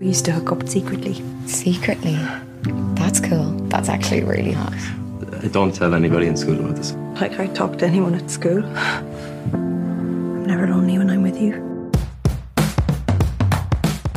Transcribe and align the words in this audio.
We 0.00 0.06
used 0.08 0.24
to 0.24 0.32
hook 0.32 0.50
up 0.50 0.66
secretly. 0.66 1.22
Secretly. 1.46 2.16
That's 2.94 3.20
cool. 3.20 3.50
That's 3.68 3.90
actually 3.90 4.22
really 4.24 4.52
hot. 4.52 4.72
I 5.44 5.48
don't 5.48 5.74
tell 5.74 5.94
anybody 5.94 6.26
in 6.26 6.38
school 6.38 6.58
about 6.58 6.76
this. 6.76 6.94
Like 7.20 7.38
I 7.38 7.48
talk 7.48 7.76
to 7.80 7.86
anyone 7.86 8.14
at 8.14 8.30
school. 8.30 8.64
I'm 9.52 10.46
never 10.46 10.66
lonely 10.66 10.96
when 10.96 11.10
I'm 11.10 11.22
with 11.22 11.36
you. 11.36 11.52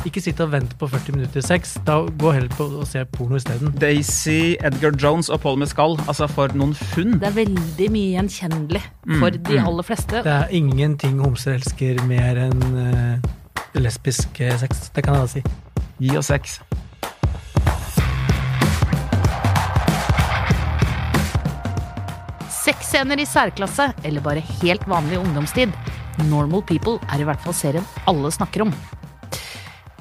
Ikke 0.05 0.21
sitt 0.23 0.39
og 0.39 0.54
vent 0.54 0.77
på 0.79 0.88
40 0.88 1.17
minutter 1.17 1.43
sex. 1.43 1.76
Da 1.84 1.97
Gå 2.08 2.31
heller 2.31 2.56
på 2.56 2.63
og 2.63 2.88
se 2.88 3.04
porno 3.06 3.36
isteden. 3.36 3.76
Daisy, 3.81 4.56
Edgar 4.63 4.96
Jones 5.04 5.29
og 5.29 5.42
Paul 5.42 5.60
Mescal, 5.60 6.00
altså 6.08 6.29
for 6.31 6.56
noen 6.56 6.72
funn. 6.94 7.20
Det 7.20 7.28
er 7.28 7.36
veldig 7.42 7.90
mye 7.92 8.15
gjenkjennelig 8.15 8.86
for 9.20 9.36
de 9.36 9.60
aller 9.60 9.90
fleste. 9.92 10.24
Det 10.24 10.31
er 10.38 10.56
ingenting 10.63 11.20
homser 11.20 11.60
elsker 11.60 12.00
mer 12.08 12.40
enn 12.47 12.65
eh, 12.88 13.29
lesbisk 13.84 14.44
sex. 14.63 14.88
Det 14.96 15.04
kan 15.04 15.20
jeg 15.20 15.28
da 15.28 15.36
si. 15.36 15.62
Gi 16.02 16.16
oss 16.17 16.30
seks. 16.31 16.57
Sexscener 22.63 23.20
i 23.20 23.27
særklasse, 23.27 23.90
eller 24.08 24.23
bare 24.23 24.41
helt 24.63 24.85
vanlig 24.90 25.20
ungdomstid. 25.20 25.73
Normal 26.30 26.63
People 26.66 26.98
er 27.12 27.21
i 27.21 27.27
hvert 27.27 27.41
fall 27.44 27.55
serien 27.58 27.85
alle 28.09 28.32
snakker 28.34 28.66
om. 28.66 28.73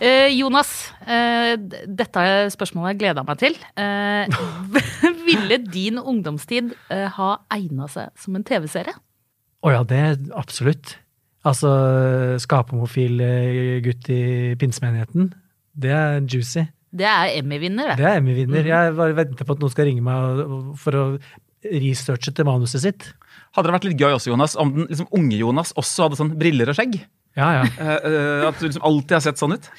Eh, 0.03 0.33
Jonas, 0.35 0.93
eh, 1.07 1.55
dette 1.87 2.25
spørsmålet 2.55 2.95
jeg 2.95 3.01
gleda 3.03 3.23
meg 3.27 3.39
til. 3.43 3.59
Eh, 3.79 4.33
ville 5.29 5.61
din 5.67 6.01
ungdomstid 6.01 6.73
eh, 6.91 7.07
ha 7.19 7.31
egna 7.55 7.87
seg 7.91 8.11
som 8.19 8.39
en 8.39 8.47
TV-serie? 8.47 8.97
Å 9.63 9.77
ja, 9.77 9.85
det 9.87 10.03
absolutt. 10.35 10.97
Altså, 11.47 11.71
skapomofil 12.43 13.23
eh, 13.23 13.79
gutt 13.85 14.11
i 14.11 14.23
pinsemenigheten. 14.59 15.31
Det 15.75 15.91
er 15.97 16.21
juicy. 16.29 16.67
Det 16.93 17.07
er 17.09 17.39
Emmy-vinner, 17.39 17.95
Det 17.97 18.03
det. 18.05 18.11
er 18.11 18.19
Emmy-vinner. 18.21 18.67
Jeg 18.69 18.95
bare 18.99 19.15
venter 19.17 19.47
på 19.49 19.55
at 19.57 19.63
noen 19.63 19.73
skal 19.73 19.87
ringe 19.89 20.03
meg 20.05 20.77
for 20.77 20.93
å 20.99 21.05
researche 21.65 22.35
til 22.35 22.45
manuset 22.45 22.83
sitt. 22.85 23.07
Hadde 23.57 23.71
det 23.71 23.77
vært 23.79 23.87
litt 23.89 24.01
gøy 24.03 24.13
også, 24.19 24.33
Jonas, 24.33 24.57
om 24.61 24.75
den 24.77 24.87
liksom, 24.91 25.09
unge 25.17 25.39
Jonas 25.41 25.73
også 25.79 26.09
hadde 26.09 26.19
sånn 26.21 26.35
briller 26.41 26.69
og 26.73 26.77
skjegg? 26.77 26.99
Ja, 27.39 27.49
ja. 27.61 27.65
Eh, 27.81 27.97
eh, 28.11 28.45
at 28.51 28.59
du 28.61 28.67
liksom 28.67 28.85
alltid 28.85 29.17
har 29.17 29.25
sett 29.25 29.41
sånn 29.41 29.55
ut? 29.57 29.71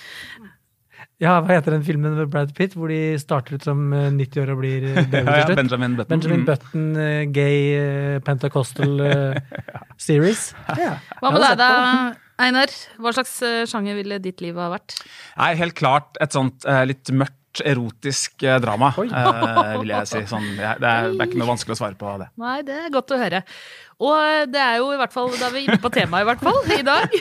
Ja, 1.22 1.36
hva 1.46 1.54
heter 1.54 1.76
den 1.76 1.84
filmen 1.86 2.16
med 2.18 2.32
Brad 2.34 2.50
Pitt, 2.58 2.74
hvor 2.76 2.90
de 2.92 3.14
starter 3.22 3.56
ut 3.60 3.64
som 3.68 3.84
eh, 3.94 4.10
90 4.12 4.42
år 4.44 4.50
og 4.56 4.60
blir 4.64 4.88
døde 4.98 5.22
Ja, 5.30 5.38
ja? 5.44 5.56
Benjamin 5.56 5.94
Button. 6.00 6.10
Benjamin 6.16 6.42
Mm. 6.42 6.48
Button, 6.50 6.88
eh, 6.98 7.24
gay 7.30 8.20
pentacostal 8.26 9.00
eh, 9.06 9.62
series. 10.08 10.50
Ja. 10.80 10.98
Hva 11.22 11.32
med 11.36 11.46
Jeg 11.46 11.54
deg 11.54 11.62
da, 11.62 11.70
Einar? 12.42 12.72
Hva 12.98 13.14
slags 13.14 13.36
eh, 13.46 13.62
sjanger 13.70 13.98
ville 14.00 14.18
ditt 14.24 14.42
liv 14.44 14.58
ha 14.58 14.72
vært? 14.74 14.98
Nei, 15.38 15.54
helt 15.60 15.78
klart 15.78 16.18
et 16.24 16.34
sånt 16.34 16.66
eh, 16.70 16.84
litt 16.90 17.12
mørkt, 17.14 17.62
erotisk 17.70 18.42
eh, 18.48 18.58
drama, 18.64 18.90
eh, 18.98 19.74
vil 19.78 19.92
jeg 19.94 20.10
si. 20.10 20.24
Sånn, 20.30 20.48
det, 20.58 20.66
er, 20.66 20.80
det 20.82 21.20
er 21.20 21.28
ikke 21.28 21.42
noe 21.44 21.52
vanskelig 21.52 21.76
å 21.76 21.82
svare 21.84 22.00
på 22.00 22.16
det. 22.24 22.32
Nei, 22.42 22.56
det 22.66 22.80
er 22.88 22.94
godt 22.96 23.14
å 23.14 23.20
høre. 23.22 23.44
Og 24.00 24.50
det 24.52 24.60
er 24.62 24.78
jo 24.82 24.92
i 24.94 24.98
hvert 24.98 25.14
fall, 25.14 25.30
da 25.40 25.48
er 25.50 25.54
vi 25.54 25.66
inne 25.68 25.78
på 25.82 25.92
temaet 25.94 26.24
i 26.26 26.30
hvert 26.32 26.44
fall, 26.44 26.62
i 26.78 26.82
dag. 26.82 27.10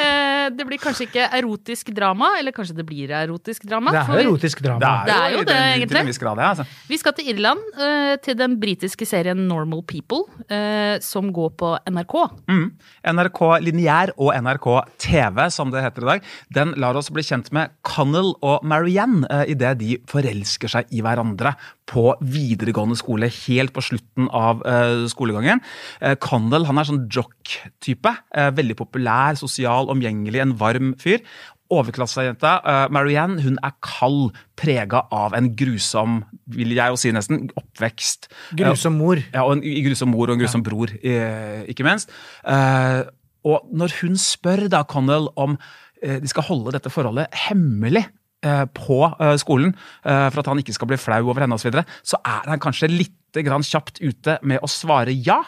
Eh, 0.00 0.48
Det 0.56 0.64
blir 0.66 0.80
kanskje 0.82 1.04
ikke 1.06 1.24
erotisk 1.36 1.90
drama, 1.94 2.30
eller 2.38 2.52
kanskje 2.54 2.74
det 2.78 2.84
blir 2.88 3.10
erotisk 3.14 3.64
drama. 3.68 3.92
Det 3.94 4.00
er 4.00 4.22
jo 4.24 4.30
erotisk 4.30 4.62
drama. 4.64 4.90
Det 5.06 5.14
er 5.14 5.30
jo 5.34 5.38
det, 5.38 5.46
den- 5.46 5.74
egentlig. 5.76 6.00
Til 6.00 6.08
en 6.14 6.20
grad, 6.24 6.38
ja. 6.42 6.48
Altså. 6.50 6.64
Vi 6.88 6.96
skal 6.98 7.12
til 7.12 7.28
Irland, 7.34 7.60
eh, 7.78 8.16
til 8.24 8.34
den 8.38 8.56
britiske 8.60 9.06
serien 9.06 9.46
Normal 9.48 9.82
People, 9.86 10.24
eh, 10.48 10.98
som 11.00 11.30
går 11.32 11.50
på 11.60 11.72
NRK. 11.90 12.14
Mm. 12.48 12.72
NRK 13.14 13.40
Lineær 13.60 14.10
og 14.18 14.32
NRK 14.42 14.68
TV, 14.98 15.50
som 15.50 15.70
det 15.70 15.82
heter 15.84 16.02
i 16.02 16.10
dag, 16.14 16.22
den 16.52 16.74
lar 16.76 16.96
oss 16.96 17.10
bli 17.10 17.22
kjent 17.22 17.52
med 17.52 17.70
Connell 17.82 18.32
og 18.42 18.64
Marianne 18.64 19.26
idet 19.48 19.78
de 19.78 19.98
forelsker 20.10 20.68
seg 20.68 20.86
i 20.90 21.00
hverandre 21.04 21.54
på 21.90 22.12
videregående 22.22 22.98
skole, 22.98 23.30
helt 23.48 23.74
på 23.74 23.82
slutten 23.84 24.28
av 24.30 24.62
uh, 24.62 25.06
skolegangen. 25.10 25.62
Uh, 25.98 26.14
Connell 26.22 26.68
han 26.68 26.78
er 26.78 26.86
sånn 26.86 27.06
jock-type. 27.10 28.12
Uh, 28.30 28.50
veldig 28.54 28.76
populær, 28.78 29.38
sosial, 29.40 29.90
omgjengelig, 29.92 30.44
en 30.44 30.54
varm 30.60 30.94
fyr. 31.00 31.24
Overklassejenta 31.70 32.56
Marianne 32.90 33.44
hun 33.44 33.58
er 33.62 33.76
kald, 33.86 34.34
prega 34.58 35.04
av 35.14 35.36
en 35.38 35.52
grusom, 35.54 36.16
vil 36.50 36.74
jeg 36.74 36.90
jo 36.90 36.98
si 36.98 37.12
nesten, 37.14 37.44
oppvekst. 37.54 38.26
Grusom 38.58 38.98
mor. 38.98 39.22
Ja, 39.30 39.44
og 39.44 39.54
en 39.54 39.62
grusom 39.86 40.10
mor 40.10 40.26
og 40.26 40.34
en 40.34 40.42
grusom 40.42 40.64
bror, 40.66 40.90
eh, 40.98 41.62
ikke 41.70 41.86
minst. 41.86 42.10
Eh, 42.42 43.04
og 43.46 43.70
når 43.72 43.94
hun 44.00 44.18
spør 44.20 44.66
da 44.72 44.82
Connell 44.88 45.30
om 45.40 45.54
eh, 46.02 46.18
de 46.20 46.28
skal 46.28 46.48
holde 46.50 46.74
dette 46.74 46.92
forholdet 46.92 47.30
hemmelig 47.46 48.02
eh, 48.04 48.19
på 48.76 48.98
eh, 49.20 49.36
skolen, 49.40 49.74
eh, 50.04 50.26
for 50.30 50.42
at 50.42 50.50
han 50.50 50.60
ikke 50.62 50.74
skal 50.76 50.90
bli 50.90 51.00
flau 51.00 51.22
over 51.28 51.44
henne 51.44 51.56
osv., 51.56 51.68
så, 51.68 51.70
videre, 51.70 51.86
så 52.02 52.20
er 52.24 52.52
han 52.54 52.62
kanskje 52.62 52.90
litt 52.92 53.40
grann 53.44 53.64
kjapt 53.66 54.00
ute 54.02 54.38
med 54.42 54.62
å 54.64 54.70
svare 54.70 55.14
ja. 55.14 55.42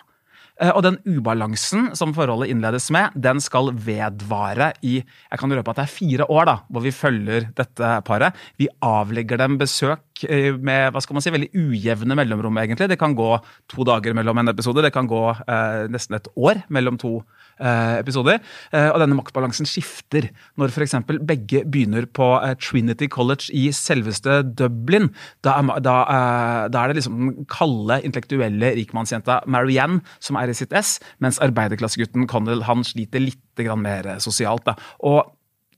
Eh, 0.60 0.70
Og 0.70 0.82
den 0.84 0.98
ubalansen 1.08 1.92
som 1.98 2.12
forholdet 2.14 2.53
innledes 2.53 2.91
med, 2.94 3.14
den 3.16 3.41
skal 3.41 3.72
vedvare 3.72 4.72
i 4.84 4.98
jeg 5.00 5.41
kan 5.41 5.50
røpe 5.53 5.72
at 5.72 5.80
det 5.80 5.86
er 5.86 5.97
fire 5.97 6.28
år 6.28 6.48
da, 6.50 6.56
hvor 6.69 6.84
vi 6.84 6.92
følger 6.92 7.48
dette 7.56 7.94
paret. 8.06 8.36
Vi 8.60 8.69
avlegger 8.84 9.41
dem 9.41 9.56
besøk 9.59 10.04
eh, 10.28 10.53
med 10.56 10.93
hva 10.93 11.03
skal 11.03 11.16
man 11.16 11.25
si, 11.25 11.33
veldig 11.34 11.50
ujevne 11.56 12.16
mellomrom, 12.19 12.59
egentlig. 12.62 12.91
Det 12.93 12.99
kan 13.00 13.16
gå 13.19 13.31
to 13.72 13.87
dager 13.88 14.16
mellom 14.16 14.41
en 14.43 14.53
episode, 14.53 14.84
det 14.84 14.93
kan 14.94 15.09
gå 15.10 15.22
eh, 15.33 15.87
nesten 15.93 16.19
et 16.19 16.28
år 16.37 16.62
mellom 16.72 16.99
to 17.00 17.15
eh, 17.59 17.99
episoder. 18.00 18.41
Eh, 18.72 18.88
og 18.91 19.00
denne 19.03 19.19
maktbalansen 19.19 19.69
skifter 19.69 20.31
når 20.60 20.72
f.eks. 20.72 20.97
begge 21.28 21.65
begynner 21.66 22.06
på 22.06 22.31
eh, 22.41 22.55
Trinity 22.60 23.09
College 23.12 23.50
i 23.56 23.69
selveste 23.77 24.41
Dublin. 24.47 25.10
Da 25.44 25.59
er, 25.60 25.75
da, 25.84 25.99
eh, 26.06 26.62
da 26.72 26.83
er 26.83 26.93
det 26.93 27.00
liksom 27.00 27.21
den 27.22 27.50
kalde, 27.50 28.00
intellektuelle 28.06 28.75
rikmannsjenta 28.78 29.43
Marianne 29.50 30.03
som 30.22 30.39
er 30.41 30.50
i 30.50 30.56
sitt 30.56 30.75
ess, 30.77 30.99
mens 31.22 31.41
arbeiderklassegutten 31.43 32.28
Connell 32.31 32.66
han 32.69 32.84
sliter 32.87 33.22
litt 33.22 33.39
mer 33.77 34.06
sosialt. 34.22 34.65
Da. 34.65 34.75
Og 35.04 35.27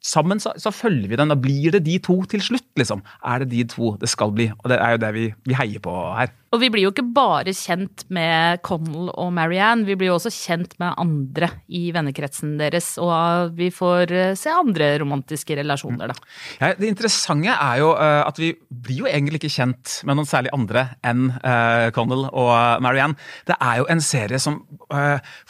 sammen 0.04 0.42
så, 0.42 0.52
så 0.60 0.72
følger 0.74 1.10
vi 1.10 1.18
den. 1.20 1.32
Da 1.32 1.38
blir 1.38 1.74
det 1.74 1.84
de 1.86 1.98
to 2.04 2.20
til 2.30 2.42
slutt, 2.44 2.68
liksom. 2.80 3.04
Er 3.24 3.42
det 3.42 3.52
de 3.54 3.66
to 3.72 3.94
det 4.00 4.10
skal 4.12 4.34
bli? 4.36 4.50
Og 4.62 4.70
det 4.72 4.80
er 4.80 4.94
jo 4.94 5.04
det 5.04 5.12
vi, 5.16 5.28
vi 5.48 5.58
heier 5.58 5.82
på 5.84 5.94
her. 6.18 6.32
Og 6.54 6.60
vi 6.62 6.68
blir 6.70 6.84
jo 6.84 6.92
ikke 6.92 7.06
bare 7.16 7.50
kjent 7.56 8.04
med 8.14 8.60
Connell 8.66 9.08
og 9.10 9.32
Marianne, 9.34 9.86
vi 9.88 9.96
blir 9.98 10.12
jo 10.12 10.18
også 10.20 10.30
kjent 10.30 10.76
med 10.78 10.94
andre 11.02 11.48
i 11.66 11.88
vennekretsen 11.94 12.52
deres, 12.60 12.92
og 13.02 13.56
vi 13.58 13.72
får 13.74 14.12
eh, 14.14 14.34
se 14.38 14.52
andre 14.54 14.92
romantiske 15.02 15.56
relasjoner, 15.58 16.12
da. 16.12 16.30
Ja, 16.60 16.70
det 16.78 16.92
interessante 16.92 17.50
er 17.50 17.80
jo 17.82 17.90
eh, 17.98 18.20
at 18.22 18.38
vi 18.38 18.52
blir 18.70 19.02
jo 19.02 19.10
egentlig 19.10 19.42
ikke 19.42 19.54
kjent 19.56 19.96
med 20.06 20.20
noen 20.20 20.30
særlig 20.30 20.54
andre 20.54 20.86
enn 21.02 21.26
eh, 21.40 21.88
Connell 21.96 22.28
og 22.30 22.54
Marianne. 22.86 23.18
Det 23.50 23.58
er 23.58 23.82
jo 23.82 23.90
en 23.90 24.04
serie 24.04 24.38
som 24.38 24.62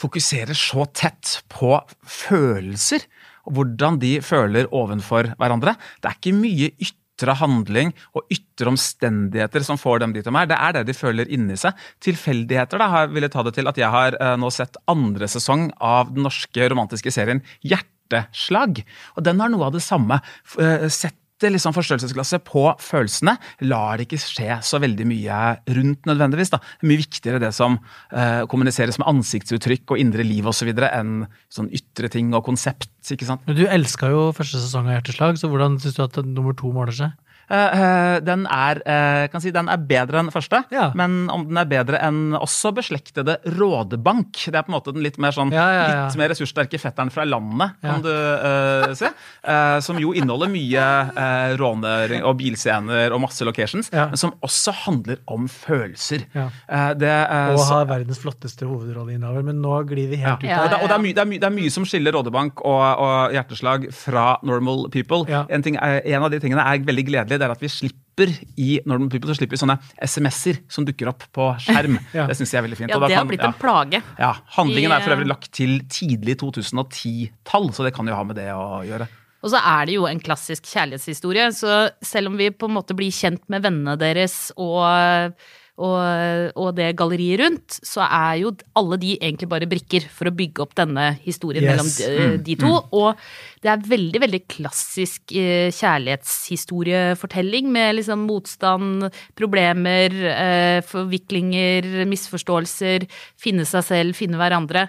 fokuserer 0.01 0.57
så 0.57 0.87
tett 0.97 1.41
på 1.53 1.75
følelser, 2.09 3.05
og 3.45 3.57
hvordan 3.59 3.99
de 4.03 4.19
føler 4.25 4.69
ovenfor 4.75 5.33
hverandre. 5.39 5.77
Det 6.01 6.11
er 6.11 6.19
ikke 6.19 6.37
mye 6.37 6.71
ytre 6.81 7.37
handling 7.39 7.93
og 8.17 8.27
ytre 8.33 8.73
omstendigheter 8.73 9.67
som 9.67 9.79
får 9.81 10.03
dem 10.03 10.15
dit 10.17 10.27
de 10.27 10.35
er. 10.35 10.51
Det 10.51 10.59
er 10.59 10.77
det 10.79 10.85
de 10.91 10.97
føler 10.99 11.31
inni 11.33 11.57
seg. 11.61 11.77
Tilfeldigheter 12.05 12.81
da, 12.83 13.07
vil 13.11 13.27
jeg 13.27 13.35
ta 13.35 13.45
det 13.47 13.57
til 13.59 13.71
at 13.71 13.81
jeg 13.81 13.93
har 13.95 14.19
eh, 14.21 14.37
nå 14.41 14.51
sett 14.55 14.81
andre 14.91 15.31
sesong 15.31 15.69
av 15.81 16.15
den 16.15 16.27
norske 16.27 16.71
romantiske 16.73 17.13
serien 17.15 17.45
Hjerteslag. 17.63 18.83
Og 19.17 19.27
den 19.27 19.43
har 19.43 19.53
noe 19.53 19.69
av 19.69 19.77
det 19.77 19.85
samme. 19.85 20.21
Eh, 20.59 20.89
Setter 20.89 21.24
liksom 21.43 21.75
forstørrelsesglasset 21.75 22.45
på 22.47 22.65
følelsene. 22.81 23.37
Lar 23.67 23.99
det 23.99 24.07
ikke 24.07 24.21
skje 24.23 24.59
så 24.65 24.79
veldig 24.83 25.07
mye 25.09 25.41
rundt 25.77 26.07
nødvendigvis. 26.09 26.53
da. 26.55 26.61
Mye 26.87 27.03
viktigere 27.03 27.43
det 27.43 27.53
som 27.57 27.79
eh, 28.13 28.45
kommuniseres 28.51 28.99
med 29.01 29.09
ansiktsuttrykk 29.11 29.97
og 29.97 29.99
indre 29.99 30.25
liv 30.27 30.47
osv. 30.47 30.71
enn 30.71 31.27
sånn 31.53 31.73
ytre 31.75 32.09
ting 32.09 32.33
og 32.35 32.45
konsept. 32.47 32.91
ikke 33.11 33.27
sant? 33.27 33.43
Men 33.47 33.59
du 33.59 33.67
elska 33.67 34.11
jo 34.13 34.31
første 34.37 34.63
sesong 34.63 34.89
av 34.89 34.99
Hjerteslag, 34.99 35.41
så 35.41 35.51
hvordan 35.51 35.81
syns 35.83 35.99
du 35.99 36.05
at 36.07 36.23
nummer 36.25 36.57
to 36.57 36.73
måler 36.73 36.95
seg? 36.95 37.13
Eh, 37.51 37.81
eh, 37.81 38.21
den, 38.25 38.47
er, 38.49 38.81
eh, 38.89 39.27
kan 39.29 39.43
si, 39.43 39.53
den 39.53 39.69
er 39.69 39.81
bedre 39.85 40.23
enn 40.23 40.33
første, 40.33 40.63
Ja. 40.73 40.91
men 40.97 41.29
om 41.31 41.45
den 41.49 41.59
er 41.61 41.69
bedre 41.69 42.01
enn 42.01 42.33
også 42.33 42.73
beslektede 42.75 43.37
Rådebank 43.45 44.47
Det 44.49 44.57
er 44.57 44.65
på 44.65 44.73
en 44.73 44.77
måte 44.79 44.95
den 44.95 45.05
litt 45.05 45.19
mer 45.19 45.35
sånn, 45.37 45.53
Ja, 45.53 45.67
ja, 45.73 46.07
litt 46.07 46.17
mer 46.17 46.33
ressurssterke 46.33 46.81
fetteren 46.81 47.13
fra 47.13 47.25
landet, 47.25 47.77
kan 47.83 48.03
du 48.03 48.11
uh, 48.11 48.95
se. 48.97 49.11
Uh, 49.45 49.79
som 49.85 49.99
jo 50.01 50.13
inneholder 50.17 50.49
mye 50.51 50.85
uh, 51.13 51.53
råner 51.61 52.15
og 52.25 52.37
bilscener 52.39 53.13
og 53.15 53.21
masse 53.25 53.45
locations, 53.45 53.91
men 53.93 54.17
som 54.17 54.33
også 54.45 54.73
handler 54.85 55.21
om 55.31 55.49
følelser. 55.49 56.25
Det, 56.25 57.15
Og 57.55 57.63
har 57.69 57.87
verdens 57.89 58.21
flotteste 58.23 58.67
hovedrolleinnehaver, 58.69 59.45
men 59.47 59.61
nå 59.63 59.77
glir 59.89 60.09
vi 60.11 60.21
helt 60.23 60.43
ut 60.43 60.49
av 60.49 60.71
det, 60.71 60.81
og 60.81 60.89
det, 60.89 60.97
er 60.97 61.03
mye, 61.05 61.15
det, 61.15 61.23
er 61.23 61.31
mye, 61.31 61.43
det 61.43 61.49
er 61.49 61.57
mye 61.57 61.75
som 61.75 61.87
skiller 61.89 62.15
Rådebank 62.17 62.63
og, 62.65 62.83
og 63.05 63.35
Hjerteslag 63.37 63.89
fra 63.95 64.27
Normal 64.47 64.89
People. 64.95 65.25
En, 65.29 65.65
ting 65.65 65.79
en 65.79 66.27
av 66.27 66.31
de 66.33 66.41
tingene 66.43 66.65
er 66.65 66.85
veldig 66.87 67.07
gledelig, 67.09 67.34
det 67.41 67.47
er 67.49 67.55
at 67.55 67.63
vi 67.63 67.71
slipper 67.73 68.31
i 68.61 68.69
Northern 68.87 69.09
People 69.11 69.33
så 69.33 69.39
slipper 69.41 69.57
vi 69.57 69.63
sånne 69.65 69.77
SMS-er 70.07 70.61
som 70.71 70.87
dukker 70.87 71.11
opp 71.11 71.27
på 71.35 71.49
skjerm. 71.65 71.99
Ja. 72.15 72.29
Det 72.31 72.37
syns 72.39 72.53
jeg 72.55 72.61
er 72.61 72.67
veldig 72.69 72.79
fint. 72.79 72.93
Ja, 72.93 73.01
det 73.03 73.11
har 73.11 73.25
kan- 73.25 73.33
blitt 73.33 73.43
ja. 73.43 73.51
en 73.51 73.59
plage. 73.59 74.01
Ja, 74.21 74.33
Handlingen 74.57 74.95
er 74.95 75.03
for 75.03 75.17
øvrig 75.17 75.31
lagt 75.33 75.51
til 75.57 75.81
tidlig 75.91 76.39
2010-tall, 76.45 77.73
så 77.75 77.87
det 77.87 77.95
kan 77.97 78.07
jo 78.09 78.15
ha 78.17 78.25
med 78.27 78.39
det 78.39 78.49
å 78.55 78.83
gjøre. 78.87 79.09
Og 79.45 79.53
så 79.53 79.61
er 79.61 79.91
det 79.91 79.99
jo 79.99 80.07
en 80.09 80.23
klassisk 80.25 80.65
kjærlighetshistorie, 80.71 81.51
så 81.53 81.83
selv 82.01 82.31
om 82.31 82.39
vi 82.41 82.49
på 82.55 82.71
en 82.71 82.77
måte 82.79 82.97
blir 82.97 83.13
kjent 83.13 83.43
med 83.53 83.67
vennene 83.67 83.99
deres 84.01 84.49
og 84.57 85.37
og, 85.75 86.53
og, 86.55 86.69
det 86.77 86.93
galleriet 86.99 87.41
rundt, 87.41 87.77
så 87.83 88.05
er 88.07 88.37
jo 88.45 88.53
alle 88.79 88.99
de 89.03 89.17
egentlig 89.17 89.49
bare 89.51 89.67
brikker 89.67 90.05
for 90.07 90.31
å 90.31 90.35
bygge 90.35 90.63
opp 90.63 90.77
denne 90.79 91.19
historien 91.25 91.65
Yes. 91.65 91.71
mellom 91.73 91.89
de, 91.99 92.39
de 92.47 92.55
to. 92.61 92.71
Og 92.95 93.19
det 93.65 93.73
er 93.73 93.89
veldig, 93.91 94.21
veldig 94.23 94.43
klassisk 94.55 95.35
eh, 95.35 95.75
kjærlighetshistoriefortelling 95.75 97.73
med 97.75 97.99
liksom 97.99 98.23
motstand, 98.29 99.09
problemer, 99.39 100.15
eh, 100.31 100.79
forviklinger, 100.87 102.07
misforståelser, 102.11 103.09
finne 103.41 103.67
seg 103.67 103.83
selv, 103.91 104.19
finne 104.19 104.39
hverandre. 104.39 104.87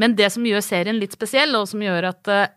Men 0.00 0.14
det 0.16 0.30
som 0.32 0.46
gjør 0.46 0.62
serien 0.64 1.00
litt 1.00 1.12
spesiell, 1.16 1.58
og 1.58 1.66
som 1.68 1.82
gjør 1.82 2.12
at 2.12 2.30
eh, 2.30 2.48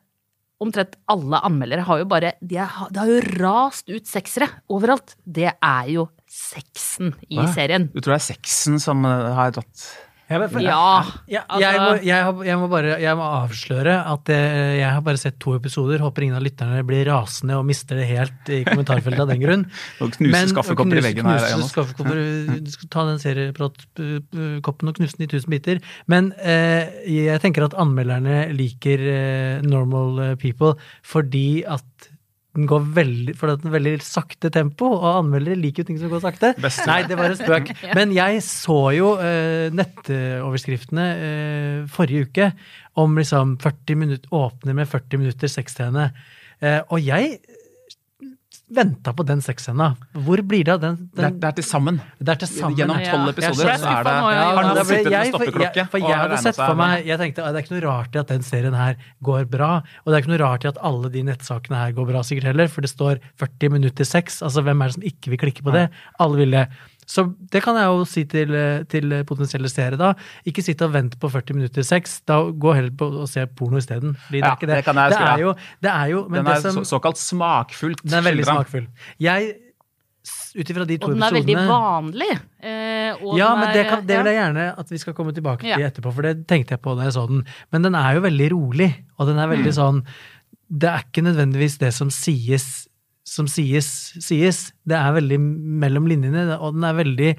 omtrent 0.64 0.94
alle 1.12 1.42
anmeldere 1.44 1.84
har 1.88 2.04
jo 2.04 2.08
bare 2.08 2.36
de 2.40 2.56
Det 2.56 3.02
har 3.02 3.10
jo 3.10 3.20
rast 3.42 3.90
ut 3.90 4.06
seksere 4.08 4.48
overalt. 4.72 5.18
Det 5.26 5.50
er 5.52 5.90
jo 5.92 6.08
sexen 6.34 7.14
i 7.30 7.38
Hva? 7.38 7.52
serien. 7.54 7.90
Du 7.94 8.02
tror 8.02 8.16
det 8.18 8.22
er 8.24 8.28
sexen 8.34 8.82
som 8.82 9.06
eh, 9.06 9.30
har 9.38 9.54
dratt 9.54 9.86
Jeg, 10.32 10.40
vet- 10.40 10.64
Ja, 10.64 11.04
jeg, 11.30 11.42
altså- 11.44 11.60
jeg, 11.62 11.80
må, 11.84 11.90
jeg, 12.08 12.46
jeg 12.48 12.58
må 12.58 12.68
bare 12.72 12.94
jeg 13.04 13.18
må 13.20 13.26
avsløre 13.44 13.96
at 14.16 14.30
eh, 14.34 14.80
jeg 14.80 14.88
har 14.96 15.02
bare 15.06 15.20
sett 15.22 15.36
to 15.44 15.54
episoder. 15.60 16.00
Håper 16.02 16.24
ingen 16.26 16.38
av 16.40 16.42
lytterne 16.46 16.80
blir 16.88 17.04
rasende 17.12 17.58
og 17.60 17.68
mister 17.68 18.00
det 18.00 18.08
helt 18.10 18.50
i 18.50 18.64
kommentarfeltet 18.66 19.20
av 19.22 19.30
den 19.30 19.44
grunn. 19.44 19.66
Og 20.02 20.16
knuse 20.16 20.42
skaffekopper 20.56 21.02
i 21.02 21.06
veggen 21.06 21.28
her, 21.30 21.38
knuse 21.44 21.52
Jonas. 21.54 21.74
skaffekopper, 21.76 22.24
Du 22.66 22.72
skal 22.74 22.90
ta 22.96 23.06
den 23.12 23.22
seriepratkoppen 23.22 24.90
og 24.94 24.98
knuse 24.98 25.20
den 25.20 25.28
i 25.28 25.32
tusen 25.36 25.54
biter. 25.54 25.84
Men 26.10 26.32
eh, 26.42 26.90
jeg 27.10 27.44
tenker 27.44 27.68
at 27.68 27.78
anmelderne 27.80 28.48
liker 28.58 29.06
eh, 29.14 29.62
Normal 29.68 30.24
eh, 30.32 30.36
People 30.42 30.74
fordi 31.06 31.64
at 31.68 32.10
den 32.54 32.68
går 32.70 32.84
veldig, 32.94 33.34
for 33.38 33.50
det 33.50 33.54
er 33.56 33.62
et 33.64 33.74
veldig 33.74 33.94
sakte 34.06 34.52
tempo, 34.54 34.92
og 34.94 35.08
anmeldere 35.24 35.58
liker 35.58 35.82
jo 35.82 35.88
ting 35.88 35.98
som 36.02 36.12
går 36.12 36.22
sakte. 36.22 36.52
Beste. 36.62 36.86
Nei, 36.86 37.00
det 37.10 37.18
var 37.18 37.34
en 37.34 37.40
spøk. 37.40 37.72
Men 37.98 38.14
jeg 38.14 38.44
så 38.46 38.78
jo 38.94 39.16
eh, 39.18 39.74
nettoverskriftene 39.74 41.08
eh, 41.16 41.80
forrige 41.90 42.30
uke 42.30 42.52
om 43.02 43.18
liksom 43.18 43.58
40 43.64 43.98
minutter, 44.04 44.30
åpner 44.38 44.78
med 44.78 44.92
40 44.92 45.24
minutter 45.24 45.50
sexscene. 45.50 46.12
Eh, 46.62 46.80
og 46.94 47.02
jeg 47.02 47.40
venta 48.74 49.14
på 49.14 49.24
den 49.26 49.42
sexscena. 49.46 49.92
Hvor 50.26 50.42
blir 50.48 50.64
det 50.66 50.74
av 50.76 50.80
den? 50.82 50.96
Det 51.14 51.20
er, 51.24 51.30
den 51.30 51.40
det 51.40 51.48
er 51.50 51.56
til 51.60 51.66
sammen. 51.68 52.00
det 52.20 52.30
er 52.34 52.40
til 52.44 52.48
sammen. 52.52 52.78
Gjennom 52.78 53.00
Ja. 53.00 53.12
tolv 53.12 53.26
Jeg 53.28 53.36
episoder 53.38 53.78
så 53.78 53.90
er 53.94 54.04
det 54.04 54.14
ja. 54.14 54.44
Har 54.44 54.64
noen 54.64 54.86
sittet 54.86 55.04
med 55.04 55.12
jeg- 55.14 55.32
for 55.34 55.44
jeg- 55.44 55.90
For 55.94 55.98
jeg 56.00 56.18
hadde 56.18 56.38
sett 56.44 56.56
for 56.56 56.76
meg 56.76 57.06
Jeg 57.06 57.20
tenkte 57.20 57.36
det 57.44 57.56
er 57.56 57.62
ikke 57.64 57.76
noe 57.82 57.90
rart 57.90 58.16
i 58.16 58.20
at 58.20 58.28
den 58.28 58.42
serien 58.42 58.74
her 58.76 58.96
går 59.24 59.46
bra. 59.50 59.72
Og 60.06 60.06
det 60.06 60.14
er 60.14 60.22
ikke 60.22 60.38
noe 60.38 60.44
rart 60.48 60.66
i 60.66 60.68
at 60.68 60.78
alle 60.82 61.10
de 61.10 61.24
nettsakene 61.24 61.76
her 61.78 61.92
går 61.92 62.06
bra 62.08 62.20
sikkert 62.22 62.44
heller, 62.44 62.68
for 62.68 62.82
det 62.82 62.90
står 62.90 63.20
40 63.38 63.70
minutter 63.70 64.04
sex. 64.04 64.42
Altså 64.42 64.64
hvem 64.64 64.82
er 64.82 64.86
det 64.88 64.94
som 64.94 65.04
ikke 65.04 65.30
vil 65.30 65.38
klikke 65.38 65.64
på 65.64 65.72
det? 65.72 65.90
Alle 66.20 66.38
vil 66.38 66.52
det. 66.52 66.68
Så 67.06 67.26
det 67.52 67.62
kan 67.64 67.76
jeg 67.76 67.86
jo 67.90 68.04
si 68.06 68.24
til, 68.26 68.54
eh, 68.56 68.84
til 68.90 69.10
potensielle 69.26 69.70
seere, 69.72 69.98
da. 70.00 70.14
Ikke 70.46 70.64
sitt 70.64 70.82
og 70.82 70.94
vent 70.94 71.18
på 71.20 71.30
40 71.32 71.54
minutter 71.58 71.84
sex. 71.84 72.22
Da 72.28 72.42
Gå 72.52 72.74
heller 72.76 72.92
på 72.92 73.10
å 73.24 73.28
se 73.28 73.46
porno 73.48 73.78
isteden. 73.82 74.16
Ja, 74.32 74.32
det 74.32 74.44
er 74.44 74.56
ikke 74.56 74.68
det. 74.70 74.76
det 74.80 74.86
kan 74.86 74.96
jeg 74.96 75.10
det 75.14 75.20
er 75.20 75.38
jo, 75.44 75.54
det 75.84 75.92
er 75.92 76.08
jo 76.14 76.24
men 76.30 76.40
Den 76.44 76.48
er 76.48 76.62
det 76.62 76.62
som, 76.72 76.84
så, 76.84 76.96
såkalt 76.98 77.18
smakfullt 77.18 78.04
Den 78.04 78.20
er 78.20 78.26
veldig 78.32 78.46
smakfull. 78.48 78.88
Jeg, 79.20 79.54
ut 80.56 80.70
ifra 80.70 80.86
de 80.88 80.98
to 81.02 81.08
Og 81.10 81.16
den 81.18 81.24
er 81.26 81.34
veldig 81.36 81.56
vanlig. 81.68 82.30
eh, 82.64 83.12
og 83.24 83.38
ja, 83.38 83.50
men 83.60 83.74
det, 83.76 83.82
kan, 83.90 84.06
det 84.08 84.18
vil 84.22 84.30
jeg 84.32 84.38
gjerne 84.40 84.68
at 84.80 84.90
vi 84.94 84.98
skal 85.02 85.14
komme 85.18 85.34
tilbake 85.36 85.62
til 85.66 85.74
Ja. 85.74 85.90
etterpå, 85.90 86.14
for 86.14 86.22
det 86.22 86.48
tenkte 86.48 86.78
jeg 86.78 86.82
på 86.82 86.96
da 86.98 87.04
jeg 87.10 87.14
så 87.18 87.28
den. 87.28 87.44
Men 87.72 87.82
den 87.84 87.96
er 87.96 88.14
jo 88.16 88.22
veldig 88.22 88.52
rolig, 88.54 88.90
og 89.20 89.28
den 89.28 89.38
er 89.40 89.48
veldig 89.52 89.74
sånn 89.76 90.04
Det 90.74 90.90
er 90.90 91.04
ikke 91.04 91.22
nødvendigvis 91.26 91.78
det 91.78 91.92
som 91.94 92.10
sies, 92.10 92.88
som 93.24 93.48
sies, 93.48 93.88
sies. 94.22 94.66
Det 94.84 94.98
er 94.98 95.16
veldig 95.16 95.40
mellom 95.84 96.10
linjene, 96.12 96.46
og 96.60 96.76
den 96.76 96.88
er 96.88 97.00
veldig 97.00 97.32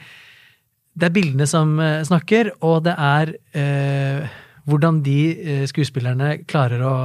Det 0.94 1.08
er 1.08 1.14
bildene 1.14 1.46
som 1.50 1.78
eh, 1.82 2.04
snakker, 2.06 2.52
og 2.62 2.84
det 2.86 2.94
er 2.94 3.32
eh, 3.58 4.34
hvordan 4.64 5.02
de 5.02 5.18
eh, 5.34 5.64
skuespillerne 5.66 6.44
klarer 6.46 6.84
å 6.86 6.96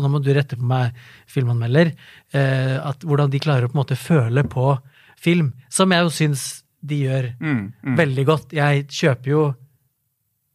og 0.00 0.06
nå 0.06 0.14
må 0.14 0.20
du 0.24 0.30
rette 0.32 0.56
på 0.56 0.64
meg, 0.64 0.96
filmanmelder, 1.28 1.90
eh, 2.32 2.76
at 2.80 3.02
hvordan 3.04 3.28
de 3.32 3.40
klarer 3.42 3.66
å 3.66 3.70
på 3.70 3.76
en 3.76 3.82
måte 3.82 3.98
føle 4.00 4.44
på 4.48 4.72
film, 5.20 5.50
som 5.68 5.92
jeg 5.92 6.06
jo 6.06 6.12
syns 6.14 6.44
de 6.80 7.02
gjør 7.04 7.26
Mm, 7.36 7.72
mm. 7.84 7.96
veldig 7.98 8.24
godt. 8.24 8.54
Jeg 8.56 8.86
kjøper 8.88 9.30
jo 9.30 9.42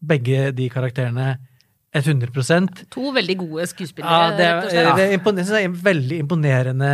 begge 0.01 0.49
de 0.57 0.69
karakterene 0.73 1.35
100% 2.03 2.81
To 2.91 3.11
veldig 3.15 3.35
gode 3.39 3.65
skuespillere, 3.71 4.11
ja, 4.11 4.31
det, 4.35 4.47
rett 4.47 4.55
og 4.55 4.65
er, 4.65 4.71
slett. 4.71 4.95
det 4.97 5.03
er 5.05 5.45
det 5.45 5.61
er 5.63 5.77
veldig 5.85 6.17
imponerende 6.25 6.89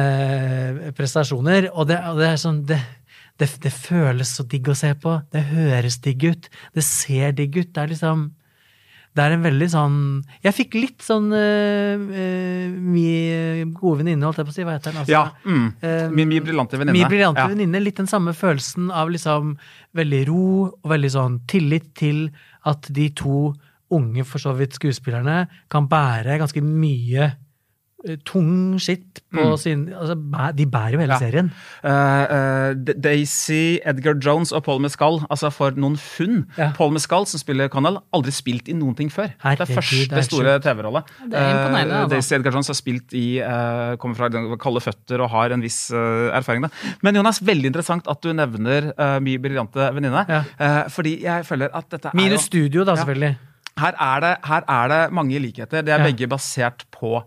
prestasjoner, 0.98 1.70
og 1.74 1.88
det, 1.90 1.98
og 2.12 2.20
det 2.22 2.28
er 2.32 2.38
sånn 2.42 2.60
det, 2.70 2.78
det, 3.42 3.50
det 3.64 3.72
føles 3.74 4.36
så 4.38 4.46
digg 4.46 4.70
å 4.70 4.76
se 4.78 4.92
på. 5.02 5.16
Det 5.34 5.42
høres 5.50 5.98
digg 6.06 6.28
ut. 6.30 6.50
Det 6.78 6.84
ser 6.86 7.34
digg 7.38 7.58
ut. 7.58 7.72
Det 7.74 7.82
er 7.82 7.92
liksom 7.96 8.28
Det 9.14 9.24
er 9.26 9.34
en 9.36 9.42
veldig 9.44 9.68
sånn 9.74 9.96
Jeg 10.44 10.54
fikk 10.56 10.76
litt 10.78 11.02
sånn 11.04 11.26
uh, 11.34 11.98
Mi 12.80 13.08
gode 13.74 14.04
venninne, 14.04 14.24
holdt 14.24 14.40
jeg 14.40 14.48
på 14.48 14.54
å 14.54 14.56
si. 14.56 14.64
Hva 14.68 14.78
heter 14.78 14.94
den? 14.94 15.02
Altså, 15.02 15.12
Ja. 15.12 15.24
Mm. 15.44 15.66
Eh, 15.82 16.06
Min 16.16 16.30
min 16.30 16.44
briljante 16.46 16.78
venninne. 16.78 16.96
Min 17.00 17.10
briljante 17.12 17.42
Ja. 17.42 17.48
venninne. 17.52 17.82
Litt 17.84 17.98
den 17.98 18.08
samme 18.08 18.34
følelsen 18.38 18.92
av 18.92 19.10
liksom 19.10 19.58
veldig 19.98 20.22
ro 20.30 20.46
og 20.84 20.88
veldig 20.94 21.12
sånn 21.12 21.40
tillit 21.48 21.94
til 21.96 22.30
at 22.66 22.88
de 22.94 23.10
to 23.10 23.54
unge, 23.92 24.24
for 24.26 24.40
så 24.40 24.56
vidt 24.58 24.74
skuespillerne, 24.80 25.48
kan 25.70 25.88
bære 25.92 26.40
ganske 26.42 26.62
mye 26.64 27.32
eh, 28.08 28.16
tung 28.26 28.80
skitt 28.82 29.20
på 29.32 29.44
sin 29.62 29.84
altså, 29.94 30.16
De 30.58 30.66
bærer 30.66 30.96
jo 30.96 31.00
hele 31.04 31.14
Mm. 31.14 31.14
Ja. 31.14 31.20
serien. 31.22 31.52
Uh, 31.86 32.24
uh, 32.34 32.94
Daisy, 33.04 33.78
Edgar 33.86 34.16
Jones 34.26 34.52
og 34.52 34.64
Paul 34.66 34.80
Mescal, 34.82 35.20
altså 35.30 35.52
for 35.54 35.70
noen 35.78 35.98
funn. 36.02 36.48
Ja. 36.58 36.72
Paul 36.74 36.92
Mescal, 36.96 37.28
som 37.30 37.38
spiller 37.40 37.70
Connell, 37.70 38.00
aldri 38.12 38.32
spilt 38.34 38.68
i 38.68 38.74
noen 38.74 38.96
ting 38.98 39.12
før. 39.14 39.30
det 39.30 39.38
Herregud, 39.44 39.62
er 39.62 39.70
det 39.70 39.78
første 39.78 40.18
er 40.18 40.26
store 40.26 40.56
TV-rolle. 40.66 41.04
Det 41.30 41.44
imponerende, 41.46 42.00
altså. 42.02 42.10
Daisy 42.16 42.34
Edgar 42.40 42.52
Jones 42.58 42.68
har 42.74 42.80
spilt 42.82 43.14
i 43.14 43.28
Kommer 44.02 44.16
fra 44.18 44.58
kalde 44.58 44.82
føtter 44.82 45.22
og 45.22 45.30
har 45.36 45.52
en 45.54 45.62
viss 45.62 45.92
erfaring. 45.94 46.66
Da. 46.66 46.70
Men 47.04 47.16
Jonas, 47.22 47.40
veldig 47.46 47.70
interessant 47.70 48.08
at 48.10 48.22
du 48.26 48.34
nevner 48.34 48.92
uh, 48.98 49.20
min 49.22 49.38
briljante 49.46 49.92
venninne. 49.94 50.26
Ja. 50.28 50.42
Fordi 50.90 51.20
jeg 51.22 51.46
føler 51.46 51.70
at 51.78 51.90
dette 51.94 52.10
er 52.10 52.18
Minus 52.18 52.50
studio, 52.50 52.84
da, 52.84 52.92
Ja. 52.98 53.04
selvfølgelig. 53.06 53.38
Her 53.80 53.94
er, 54.00 54.20
det, 54.20 54.34
her 54.46 54.62
er 54.70 54.88
det 54.92 55.14
mange 55.14 55.40
likheter. 55.40 55.82
Det 55.82 55.90
er 55.94 55.98
Ja. 56.00 56.04
begge 56.12 56.28
basert 56.28 56.86
på 56.92 57.22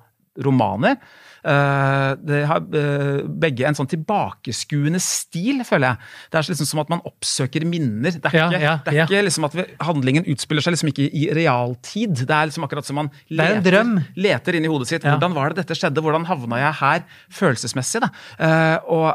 romaner. 0.44 0.96
Eh, 1.44 2.10
det 2.24 2.40
har 2.48 2.62
eh, 2.78 3.18
begge 3.28 3.66
en 3.68 3.76
sånn 3.76 3.88
tilbakeskuende 3.90 5.00
stil, 5.02 5.60
føler 5.68 5.92
jeg. 5.92 6.12
Det 6.32 6.38
er 6.40 6.48
liksom 6.54 6.68
som 6.70 6.80
at 6.80 6.92
man 6.92 7.02
oppsøker 7.04 7.66
minner. 7.68 8.16
Det 8.16 8.30
er 8.30 8.36
ikke, 8.38 8.60
ja, 8.62 8.74
det 8.80 8.92
er 8.94 8.98
ja. 9.02 9.04
ikke 9.04 9.24
liksom 9.26 9.48
at 9.50 9.56
vi, 9.58 9.66
handlingen 9.84 10.28
utspiller 10.32 10.64
seg 10.64 10.76
liksom 10.76 10.92
ikke 10.94 11.08
i 11.12 11.26
realtid. 11.36 12.22
Det 12.22 12.32
er 12.32 12.48
liksom 12.48 12.64
akkurat 12.64 12.88
som 12.88 12.96
man 13.02 13.10
er 13.12 13.60
leter, 13.60 13.78
leter 14.16 14.56
inn 14.56 14.68
i 14.68 14.72
hodet 14.72 14.88
sitt. 14.88 15.04
Ja. 15.04 15.18
Hvordan 15.18 15.36
var 15.36 15.52
det 15.52 15.60
dette 15.60 15.76
skjedde? 15.76 16.04
Hvordan 16.04 16.24
havna 16.30 16.62
jeg 16.62 16.78
her 16.80 17.04
følelsesmessig? 17.40 18.04
Da? 18.06 18.10
Eh, 18.48 18.78
og 18.94 19.06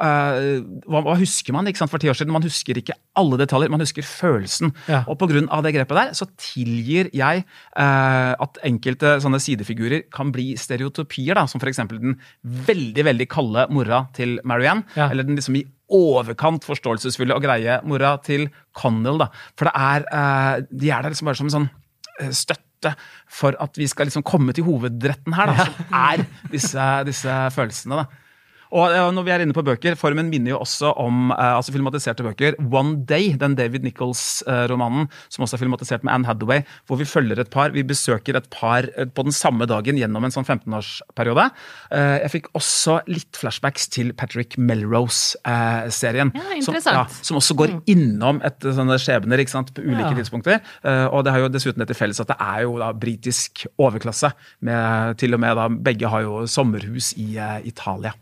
hva, 0.85 1.03
hva 1.09 1.17
husker 1.17 1.55
man 1.55 1.69
ikke 1.69 1.81
sant, 1.81 1.93
for 1.93 2.01
ti 2.01 2.11
år 2.11 2.19
siden? 2.19 2.35
Man 2.35 2.45
husker 2.45 2.77
ikke 2.77 2.97
alle 3.19 3.41
detaljer, 3.41 3.73
man 3.73 3.81
husker 3.81 4.05
følelsen. 4.05 4.75
Ja. 4.85 5.01
Og 5.09 5.17
pga. 5.17 5.41
det 5.65 5.73
grepet 5.75 5.97
der, 5.97 6.13
så 6.17 6.29
tilgir 6.37 7.09
jeg 7.15 7.43
at 7.79 8.59
enkelte 8.65 9.17
sånne 9.23 9.39
sidefigurer 9.41 10.05
kan 10.13 10.29
bli 10.33 10.51
stereotypier, 10.59 11.37
da, 11.37 11.47
som 11.49 11.61
f.eks. 11.61 11.81
den 11.89 12.18
veldig 12.69 13.05
veldig 13.09 13.27
kalde 13.31 13.67
mora 13.73 14.03
til 14.15 14.37
Marianne. 14.47 14.87
Ja. 14.97 15.09
Eller 15.09 15.27
den 15.27 15.39
liksom 15.39 15.57
i 15.59 15.65
overkant 15.89 16.65
forståelsesfulle 16.67 17.35
og 17.35 17.43
greie 17.43 17.79
mora 17.87 18.15
til 18.25 18.47
Connell. 18.77 19.21
Da. 19.23 19.29
For 19.57 19.69
det 19.69 19.75
er, 19.75 20.07
eh, 20.13 20.65
de 20.69 20.91
er 20.91 21.03
der 21.03 21.13
liksom 21.13 21.29
bare 21.31 21.39
som 21.39 21.49
en 21.49 21.55
sånn 21.57 21.69
eh, 22.21 22.33
støtte 22.35 22.93
for 23.27 23.57
at 23.59 23.75
vi 23.75 23.89
skal 23.91 24.07
liksom 24.07 24.23
komme 24.23 24.53
til 24.55 24.63
hovedretten 24.63 25.35
her, 25.35 25.51
da, 25.51 25.65
som 25.67 25.97
er 25.99 26.25
disse, 26.53 26.89
disse 27.09 27.39
følelsene. 27.55 28.03
da. 28.03 28.28
Og 28.75 28.91
eh, 28.93 29.07
når 29.15 29.25
vi 29.25 29.31
er 29.33 29.41
inne 29.43 29.55
på 29.55 29.63
bøker, 29.65 29.95
Formen 29.97 30.27
minner 30.29 30.53
jo 30.53 30.59
også 30.61 30.91
om 31.01 31.31
eh, 31.33 31.55
altså 31.57 31.73
filmatiserte 31.73 32.25
bøker. 32.25 32.57
One 32.69 32.99
Day, 33.09 33.31
den 33.39 33.55
David 33.57 33.85
Nichols-romanen, 33.87 35.07
som 35.33 35.45
også 35.45 35.57
er 35.57 35.63
filmatisert 35.63 36.05
med 36.05 36.13
Anne 36.13 36.29
Hathaway, 36.29 36.61
hvor 36.85 36.99
vi 37.01 37.07
følger 37.09 37.41
et 37.41 37.49
par. 37.53 37.73
Vi 37.73 37.81
besøker 37.87 38.37
et 38.37 38.49
par 38.53 38.85
eh, 38.93 39.09
på 39.09 39.25
den 39.25 39.33
samme 39.35 39.65
dagen 39.69 39.97
gjennom 39.97 40.27
en 40.27 40.35
sånn 40.35 40.45
15-årsperiode. 40.45 41.47
Eh, 41.97 42.15
jeg 42.25 42.33
fikk 42.35 42.51
også 42.59 42.99
litt 43.09 43.39
flashbacks 43.41 43.89
til 43.95 44.13
Patrick 44.17 44.57
Melrose-serien. 44.61 46.31
Ja, 46.35 46.61
som, 46.65 46.77
ja, 46.79 47.05
som 47.25 47.39
også 47.41 47.57
går 47.59 47.75
innom 47.89 48.41
et, 48.45 48.61
sånne 48.63 48.99
skjebner 49.01 49.41
ikke 49.41 49.55
sant, 49.55 49.73
på 49.75 49.83
ulike 49.85 50.11
Ja. 50.11 50.15
tidspunkter. 50.21 50.61
Eh, 50.83 51.05
og 51.09 51.25
det 51.25 51.33
har 51.33 51.39
jo 51.43 51.49
dessuten 51.51 51.81
det 51.81 51.89
til 51.91 51.99
felles 51.99 52.19
at 52.21 52.29
det 52.31 52.37
er 52.39 52.63
jo 52.67 52.77
da 52.81 52.91
britisk 52.93 53.65
overklasse. 53.81 54.31
Med, 54.61 55.17
til 55.17 55.33
og 55.33 55.39
med 55.41 55.55
da 55.57 55.67
begge 55.69 56.09
har 56.09 56.21
jo 56.25 56.45
sommerhus 56.49 57.13
i 57.17 57.35
eh, 57.37 57.59
Italia. 57.69 58.13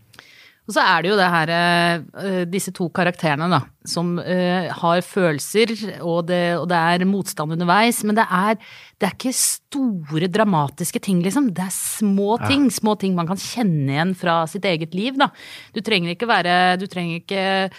Og 0.67 0.75
så 0.75 0.83
er 0.83 1.03
det 1.03 1.11
jo 1.13 1.17
det 1.17 1.27
her, 1.31 1.51
eh, 1.55 2.41
disse 2.51 2.73
to 2.75 2.89
karakterene, 2.91 3.47
da, 3.47 3.61
som 3.87 4.17
eh, 4.19 4.67
har 4.67 5.03
følelser, 5.05 5.71
og 6.03 6.25
det, 6.27 6.41
og 6.59 6.65
det 6.67 6.75
er 6.75 7.05
motstand 7.07 7.55
underveis, 7.55 8.01
men 8.03 8.17
det 8.17 8.25
er, 8.27 8.59
det 8.99 9.07
er 9.07 9.15
ikke 9.15 9.31
store, 9.37 10.27
dramatiske 10.27 10.99
ting, 11.03 11.21
liksom. 11.23 11.53
Det 11.55 11.63
er 11.63 11.71
små 11.71 12.35
ting, 12.43 12.67
små 12.73 12.97
ting 12.99 13.15
man 13.15 13.29
kan 13.31 13.39
kjenne 13.39 13.95
igjen 13.95 14.11
fra 14.19 14.41
sitt 14.51 14.67
eget 14.67 14.97
liv, 14.97 15.15
da. 15.15 15.31
Du 15.71 15.79
trenger 15.79 16.11
ikke 16.13 16.27
være 16.27 16.57
Du 16.81 16.85
trenger 16.91 17.21
ikke 17.21 17.71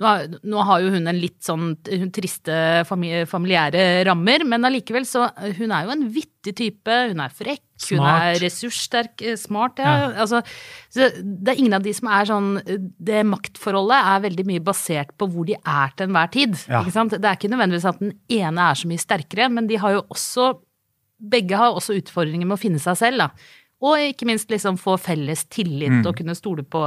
nå 0.00 0.62
har, 0.66 0.80
jo 0.82 0.90
hun 0.90 1.06
en 1.06 1.18
litt 1.20 1.38
sånn 1.44 1.76
triste 2.14 2.54
familiære 2.88 3.84
rammer, 4.08 4.42
men 4.48 4.66
allikevel 4.66 5.06
så 5.06 5.28
Hun 5.54 5.70
er 5.70 5.86
jo 5.86 5.92
en 5.94 6.02
vittig 6.10 6.54
type, 6.58 6.96
hun 7.12 7.22
er 7.22 7.30
frekk, 7.30 7.62
hun 7.92 8.02
er 8.08 8.40
ressurssterk, 8.42 9.22
eh, 9.22 9.38
smart, 9.38 9.78
ja. 9.78 9.94
Ja. 9.94 10.10
Altså, 10.24 10.42
så 10.90 11.08
det 11.22 11.54
er 11.54 11.62
ingen 11.62 11.78
av 11.78 11.86
de 11.86 11.94
som 11.94 12.10
er 12.10 12.26
sånn 12.26 12.50
Det 12.98 13.22
maktforholdet 13.28 14.10
er 14.14 14.26
veldig 14.26 14.46
mye 14.50 14.66
basert 14.66 15.14
på 15.18 15.30
hvor 15.30 15.46
de 15.46 15.54
er 15.56 15.94
til 15.94 16.08
enhver 16.08 16.30
tid. 16.34 16.58
Ja. 16.66 16.82
Ikke 16.82 16.96
sant? 16.98 17.14
Det 17.14 17.24
er 17.24 17.38
ikke 17.38 17.52
nødvendigvis 17.54 17.90
at 17.92 18.02
den 18.02 18.16
ene 18.34 18.70
er 18.70 18.80
så 18.80 18.90
mye 18.90 19.02
sterkere, 19.02 19.50
men 19.52 19.70
de 19.70 19.80
har 19.80 19.98
jo 19.98 20.06
også 20.10 20.54
Begge 21.24 21.56
har 21.56 21.72
også 21.72 21.94
utfordringer 21.96 22.44
med 22.44 22.58
å 22.58 22.60
finne 22.60 22.80
seg 22.82 22.98
selv, 22.98 23.22
da. 23.22 23.28
Og 23.84 24.00
ikke 24.00 24.26
minst 24.28 24.48
liksom 24.52 24.78
få 24.80 24.96
felles 25.00 25.44
tillit 25.52 26.06
og 26.06 26.16
kunne 26.16 26.36
stole 26.38 26.64
på 26.64 26.80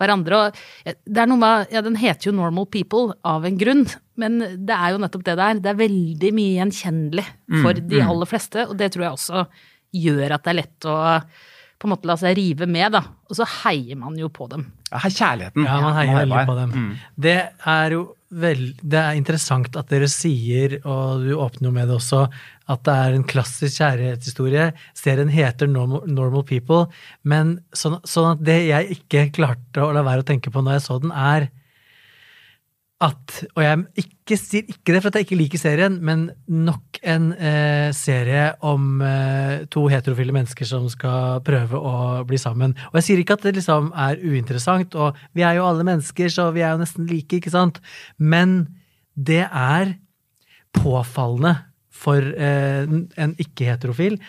hverandre. 0.00 0.38
Og 0.38 0.96
det 1.04 1.20
er 1.20 1.28
noe 1.28 1.40
med, 1.42 1.66
ja, 1.74 1.82
Den 1.84 1.98
heter 2.00 2.30
jo 2.30 2.36
Normal 2.38 2.68
People 2.72 3.18
av 3.28 3.44
en 3.44 3.58
grunn, 3.60 3.84
men 4.16 4.40
det 4.40 4.76
er 4.76 4.94
jo 4.94 5.02
nettopp 5.02 5.26
det 5.28 5.36
det 5.36 5.46
er. 5.48 5.62
Det 5.62 5.72
er 5.72 5.80
veldig 5.82 6.32
mye 6.38 6.56
gjenkjennelig 6.60 7.26
for 7.60 7.84
de 7.92 8.02
aller 8.04 8.30
fleste, 8.30 8.64
og 8.68 8.78
det 8.80 8.92
tror 8.94 9.06
jeg 9.06 9.18
også 9.18 9.46
gjør 9.92 10.38
at 10.38 10.46
det 10.46 10.54
er 10.54 10.60
lett 10.62 10.88
å 10.88 10.96
på 11.82 11.88
en 11.88 11.96
måte 11.96 12.06
la 12.06 12.14
seg 12.14 12.36
rive 12.38 12.66
med, 12.70 12.92
da. 12.94 13.00
Og 13.26 13.34
så 13.34 13.46
heier 13.64 13.98
man 13.98 14.14
jo 14.14 14.28
på 14.30 14.46
dem. 14.52 14.68
Ja, 14.92 15.00
kjærligheten. 15.02 15.64
Ja, 15.66 15.80
man 15.82 15.96
heier 15.98 16.20
veldig 16.20 16.42
på 16.46 16.54
dem. 16.60 16.74
Det 17.18 17.38
er 17.74 17.96
jo 17.96 18.04
vel, 18.32 18.62
det 18.80 18.98
er 18.98 19.18
interessant 19.18 19.76
at 19.76 19.90
dere 19.92 20.08
sier, 20.10 20.78
og 20.88 21.24
du 21.26 21.32
åpner 21.36 21.68
jo 21.68 21.74
med 21.74 21.90
det 21.90 21.96
også, 21.98 22.24
at 22.72 22.84
det 22.88 22.94
er 23.04 23.16
en 23.16 23.26
klassisk 23.28 23.80
kjærlighetshistorie. 23.80 24.68
Serien 24.96 25.32
heter 25.32 25.70
Normal, 25.70 26.06
Normal 26.08 26.46
People, 26.48 26.86
men 27.28 27.58
sånn, 27.76 27.98
sånn 28.08 28.32
at 28.34 28.44
det 28.46 28.58
jeg 28.70 28.98
ikke 28.98 29.26
klarte 29.36 29.84
å 29.84 29.92
la 29.94 30.04
være 30.06 30.24
å 30.24 30.28
tenke 30.32 30.52
på 30.52 30.64
når 30.64 30.78
jeg 30.78 30.86
så 30.86 30.98
den, 31.02 31.12
er 31.12 31.50
at 33.02 33.38
Og 33.56 33.62
jeg 33.64 33.78
ikke, 33.98 34.36
sier 34.38 34.68
ikke 34.70 34.94
det 34.94 35.00
for 35.02 35.10
at 35.10 35.18
jeg 35.18 35.26
ikke 35.26 35.38
liker 35.40 35.60
serien, 35.60 35.96
men 36.04 36.28
nok 36.46 37.00
en 37.02 37.32
eh, 37.34 37.88
serie 37.96 38.52
om 38.62 39.02
eh, 39.02 39.64
to 39.72 39.88
heterofile 39.90 40.34
mennesker 40.34 40.68
som 40.68 40.86
skal 40.92 41.42
prøve 41.44 41.78
å 41.78 42.22
bli 42.28 42.38
sammen. 42.38 42.76
Og 42.92 43.00
jeg 43.00 43.08
sier 43.08 43.22
ikke 43.22 43.36
at 43.38 43.48
det 43.48 43.56
liksom 43.58 43.90
er 43.98 44.22
uinteressant, 44.22 44.94
og 44.94 45.18
vi 45.34 45.42
er 45.46 45.58
jo 45.58 45.66
alle 45.66 45.86
mennesker, 45.88 46.30
så 46.30 46.50
vi 46.54 46.62
er 46.62 46.76
jo 46.76 46.82
nesten 46.84 47.08
like, 47.10 47.40
ikke 47.40 47.52
sant? 47.52 47.82
Men 48.22 48.62
det 49.18 49.42
er 49.48 49.96
påfallende 50.78 51.56
for 52.02 52.22
eh, 52.22 52.86
en 52.86 53.34
ikke-heterofil 53.42 54.20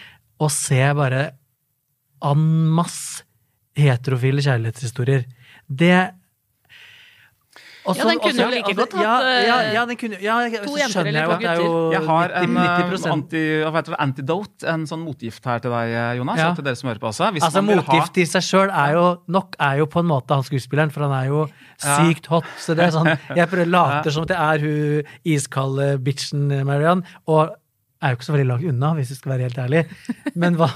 å 0.41 0.49
se 0.51 0.81
bare 0.97 1.27
en 2.23 2.43
masse 2.73 3.23
heterofile 3.77 4.43
kjærlighetshistorier. 4.43 5.25
Det 5.67 6.22
og 7.85 7.95
Ja, 7.97 8.03
den 8.07 8.19
kunne 8.19 8.33
jo 8.39 8.45
også- 8.47 8.55
like 8.55 8.67
altså, 8.69 8.75
godt 8.79 8.93
hatt, 8.93 9.03
ja, 9.03 9.39
ja, 9.47 9.71
ja, 9.73 9.85
den 9.85 9.97
kunne, 9.97 10.17
ja, 10.21 10.37
jeg- 10.39 10.63
to 10.63 10.75
jenter 10.77 11.05
eller 11.05 11.23
to 11.25 11.31
gutter. 11.31 11.39
det 11.39 11.49
er 11.49 11.63
jo 11.63 11.91
Jeg 11.91 12.01
har 12.07 12.29
en 12.43 12.55
90 12.55 13.05
um, 13.05 13.11
anti, 13.11 13.43
det, 13.63 13.95
antidote, 13.99 14.67
en 14.73 14.85
sånn 14.87 15.03
motgift 15.03 15.43
her 15.45 15.59
til 15.59 15.71
deg, 15.71 16.17
Jonas, 16.17 16.37
Ja. 16.39 16.53
til 16.53 16.63
dere 16.63 16.75
som 16.75 16.89
hører 16.89 16.99
på 16.99 17.07
også. 17.11 17.31
Hvis 17.33 17.43
Altså 17.43 17.61
man 17.61 17.67
vil 17.75 17.83
ha 17.83 17.91
Motgift 17.93 18.17
i 18.17 18.25
seg 18.25 18.41
sjøl 18.41 18.69
er 18.71 18.91
jo 18.93 19.17
nok 19.27 19.55
er 19.59 19.77
jo 19.77 19.85
på 19.85 19.99
en 19.99 20.05
måte 20.07 20.31
han 20.33 20.43
skuespilleren, 20.43 20.91
for 20.91 21.01
han 21.07 21.11
er 21.23 21.27
jo 21.27 21.47
Ja. 21.83 21.97
sykt 21.99 22.25
hot. 22.27 22.45
Så 22.57 22.75
det 22.75 22.85
er 22.87 22.91
sånn, 22.91 23.17
Jeg 23.35 23.49
prøver 23.49 23.69
later 23.69 24.11
som 24.11 24.23
at 24.23 24.29
jeg 24.29 24.37
er 24.39 24.59
hun 24.59 25.03
iskalde 25.25 25.97
bitchen 26.03 26.65
Mariann, 26.65 27.03
og 27.27 27.49
er 28.03 28.13
jo 28.13 28.19
ikke 28.19 28.27
så 28.27 28.35
veldig 28.35 28.49
langt 28.51 28.67
unna, 28.73 28.93
hvis 28.97 29.13
du 29.13 29.15
skal 29.17 29.35
være 29.35 29.47
helt 29.49 29.59
ærlig. 29.63 29.83
Men 30.35 30.57
hva, 30.59 30.69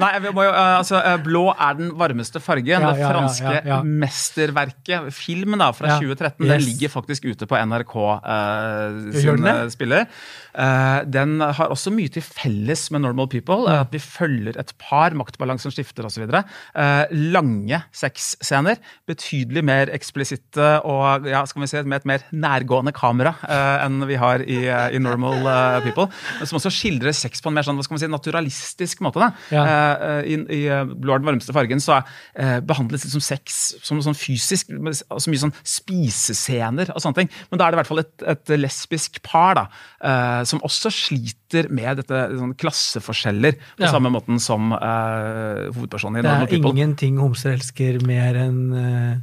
Nei, 0.00 0.10
vi 0.24 0.30
må 0.34 0.44
jo, 0.46 0.52
eh, 0.52 0.74
altså, 0.80 0.98
eh, 1.04 1.16
Blå 1.24 1.42
er 1.52 1.76
den 1.78 1.90
varmeste 1.98 2.40
fargen. 2.42 2.66
Ja, 2.70 2.92
det 2.96 3.04
franske 3.04 3.54
ja, 3.58 3.62
ja. 3.68 3.78
mesterverket, 3.84 5.10
filmen 5.16 5.60
da, 5.60 5.70
fra 5.76 5.94
Ja, 5.94 5.98
2013, 6.00 6.44
yes. 6.44 6.50
den 6.52 6.64
ligger 6.66 6.92
faktisk 6.92 7.26
ute 7.28 7.48
på 7.50 7.58
NRK 7.58 7.96
eh, 8.20 9.00
sin 9.16 9.44
den 9.44 9.72
spiller. 9.72 10.06
Eh, 10.54 11.00
den 11.06 11.36
har 11.40 11.70
også 11.72 11.92
mye 11.94 12.10
til 12.12 12.24
felles 12.24 12.86
med 12.94 13.04
Normal 13.04 13.28
People. 13.32 13.68
eh, 13.68 13.82
At 13.84 13.92
vi 13.94 14.00
følger 14.02 14.58
et 14.60 14.72
par, 14.80 15.14
maktbalansen 15.16 15.72
skifter 15.74 16.06
osv. 16.08 16.26
Uh, 16.30 17.04
lange 17.10 17.82
sexscener. 17.96 18.80
Betydelig 19.08 19.62
mer 19.66 19.92
eksplisitte 19.94 20.70
og 20.88 21.26
ja, 21.28 21.42
skal 21.48 21.64
vi 21.64 21.70
si, 21.70 21.82
med 21.84 22.00
et 22.02 22.08
mer 22.08 22.24
nærgående 22.32 22.92
kamera 22.96 23.34
enn 23.84 24.02
vi 24.08 24.16
har 24.20 24.42
i, 24.44 24.58
i 24.68 25.00
Normal 25.02 25.44
People. 25.84 26.06
Som 26.44 26.58
også 26.60 26.72
skildrer 26.74 27.14
sex 27.16 27.40
på 27.42 27.50
en 27.50 27.56
mer 27.58 27.66
sånn, 27.66 27.78
hva 27.80 27.84
skal 27.86 27.96
man 27.96 28.02
si, 28.04 28.10
naturalistisk 28.12 29.00
måte. 29.06 29.20
da. 29.22 29.30
Ja. 29.54 29.64
Eh, 29.64 30.04
eh, 30.08 30.30
I, 30.32 30.38
i 30.58 30.60
eh, 30.70 30.84
Blå 30.90 31.14
er 31.14 31.22
den 31.22 31.28
varmeste 31.30 31.54
fargen 31.56 31.80
så 31.82 32.00
eh, 32.00 32.58
behandles 32.64 33.04
liksom 33.06 33.22
sex 33.24 33.60
som 33.82 34.00
sånn 34.04 34.16
fysisk, 34.18 34.70
med 34.70 34.96
så 34.98 35.06
altså 35.16 35.32
mye 35.32 35.44
sånn 35.44 35.54
spisescener 35.64 36.92
og 36.94 37.00
sånne 37.02 37.22
ting. 37.22 37.30
Men 37.50 37.60
da 37.60 37.66
er 37.66 37.72
det 37.74 37.78
i 37.78 37.80
hvert 37.82 37.90
fall 37.90 38.02
et, 38.04 38.14
et 38.34 38.54
lesbisk 38.60 39.20
par 39.26 39.56
da, 39.58 39.64
som 40.48 40.62
også 40.66 40.90
sliter 40.94 41.68
med 41.72 41.98
dette 42.02 42.20
sånn 42.38 42.54
klasseforskjeller 42.60 43.56
på 43.58 43.84
Ja. 43.84 43.90
samme 43.92 44.10
måten 44.12 44.38
som 44.42 44.70
uh, 44.72 45.66
hovedpersonen 45.74 46.20
i 46.20 46.22
Det 46.22 46.58
er 46.60 46.68
ingenting 46.70 47.18
homser 47.20 47.56
elsker 47.56 47.98
mer 48.06 48.36
enn 48.38 48.60
eh, 48.76 49.18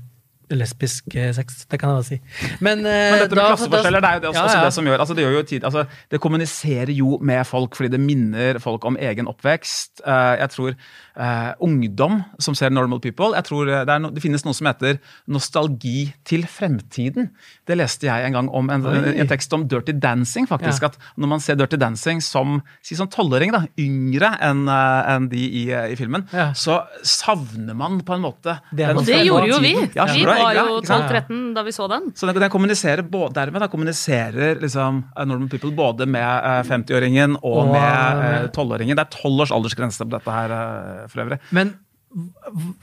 lesbisk 0.49 1.15
eh, 1.15 1.31
sex. 1.35 1.65
Det 1.69 1.79
kan 1.79 1.89
jeg 1.89 1.97
bare 1.97 2.07
si. 2.07 2.19
Men, 2.63 2.79
eh, 2.85 3.11
Men 3.11 3.19
dette 3.19 3.35
med 3.35 3.43
da- 3.43 3.47
klasseforskjeller, 3.55 4.01
det 4.01 4.09
er 4.09 4.13
jo 4.13 4.19
det, 4.21 4.29
også, 4.29 4.37
Ja, 4.39 4.45
også 4.45 4.57
ja. 4.57 4.65
det 4.65 4.73
som 4.73 4.85
gjør 4.85 4.99
altså 5.03 5.15
det, 5.15 5.23
gjør 5.25 5.35
jo 5.37 5.43
tid, 5.43 5.63
altså 5.63 5.85
det 6.11 6.21
kommuniserer 6.21 6.93
jo 6.95 7.17
med 7.21 7.45
folk 7.47 7.75
fordi 7.75 7.89
det 7.91 7.99
minner 7.99 8.59
folk 8.63 8.85
om 8.85 8.97
egen 8.99 9.27
oppvekst. 9.27 10.01
Eh, 10.05 10.35
jeg 10.39 10.49
tror 10.49 10.75
uh, 11.19 11.51
ungdom 11.59 12.23
som 12.39 12.53
ser 12.55 12.69
Normal 12.69 12.99
People 13.01 13.33
jeg 13.35 13.43
tror 13.43 13.65
det, 13.65 13.89
er 13.89 13.99
no, 13.99 14.09
det 14.13 14.21
finnes 14.21 14.45
noe 14.45 14.53
som 14.53 14.67
heter 14.69 14.99
nostalgi 15.27 16.13
til 16.27 16.45
fremtiden. 16.49 17.29
Det 17.67 17.77
leste 17.77 18.07
jeg 18.07 18.27
en 18.27 18.33
gang 18.37 18.49
om 18.53 18.69
en, 18.69 18.85
en, 18.85 19.07
en 19.13 19.27
tekst 19.29 19.53
om 19.53 19.65
Dirty 19.67 19.91
Dancing. 19.97 20.47
faktisk, 20.47 20.81
Ja. 20.81 20.87
at 20.87 20.97
Når 21.17 21.27
man 21.27 21.39
ser 21.43 21.55
Dirty 21.55 21.75
Dancing 21.77 22.21
som 22.21 22.61
si 22.81 22.95
sånn 22.95 23.09
tolvåring, 23.11 23.51
da, 23.51 23.65
yngre 23.79 24.37
enn 24.41 24.67
enn 24.67 25.27
de 25.29 25.37
i, 25.47 25.63
i 25.91 25.95
filmen, 25.99 26.27
Ja. 26.33 26.51
så 26.53 26.83
savner 27.03 27.73
man 27.75 27.99
på 28.01 28.13
en 28.15 28.21
måte 28.21 28.59
Det 28.71 28.87
den 28.87 28.97
Og 28.97 29.05
det 29.05 29.25
gjorde 29.25 29.47
jo 29.49 29.59
vi. 29.59 29.73
Ja, 29.95 30.05
vi 30.13 30.23
bra, 30.23 30.36
var 30.43 30.59
jo 30.59 30.77
ikke 30.79 30.89
sant? 30.89 31.09
12-13 31.11 31.41
da 31.55 31.63
vi 31.67 31.73
så 31.75 31.87
den. 31.91 32.07
Så 32.17 32.29
den, 32.29 32.39
den 32.43 32.53
kommuniserer 32.53 33.03
både, 33.07 33.33
dermed 33.39 33.63
da 33.63 33.69
kommuniserer 33.71 34.61
liksom 34.61 35.01
eh, 35.09 35.25
Normal 35.27 35.49
People 35.51 35.73
både 35.77 36.07
med 36.09 36.27
eh, 36.27 36.61
50-åringen 36.67 37.39
og, 37.41 37.57
Og 37.63 37.73
med 37.73 38.23
eh, 38.29 38.47
12-åringen. 38.51 38.97
Det 38.97 39.05
er 39.07 39.19
12 39.23 39.43
års 39.45 39.53
aldersgrense 39.57 40.05
på 40.07 40.15
dette 40.15 40.37
her 40.39 40.55
eh, 40.57 41.03
for 41.11 41.25
øvrig. 41.25 41.41
Men 41.55 41.75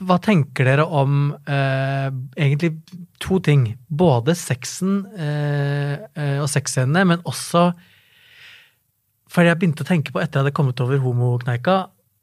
hva 0.05 0.19
tenker 0.21 0.67
dere 0.69 0.85
om 0.85 1.31
eh, 1.49 2.07
egentlig 2.37 2.75
to 3.23 3.39
ting? 3.43 3.71
Både 3.89 4.35
sexen 4.37 4.99
eh, 5.17 5.97
eh, 6.13 6.37
og 6.43 6.47
sexscenene, 6.51 7.03
men 7.09 7.23
også 7.25 7.71
For 9.33 9.43
jeg 9.43 9.57
begynte 9.59 9.83
å 9.83 9.89
tenke 9.89 10.13
på 10.13 10.21
etter 10.21 10.39
jeg 10.39 10.45
hadde 10.45 10.55
kommet 10.55 10.79
over 10.83 11.01
homokneika, 11.03 11.79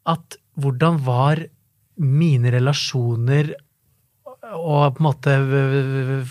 at 0.09 0.39
hvordan 0.57 1.01
var 1.05 1.43
mine 2.01 2.53
relasjoner 2.55 3.51
og 4.43 4.97
på 4.97 5.03
en 5.03 5.07
måte 5.07 5.35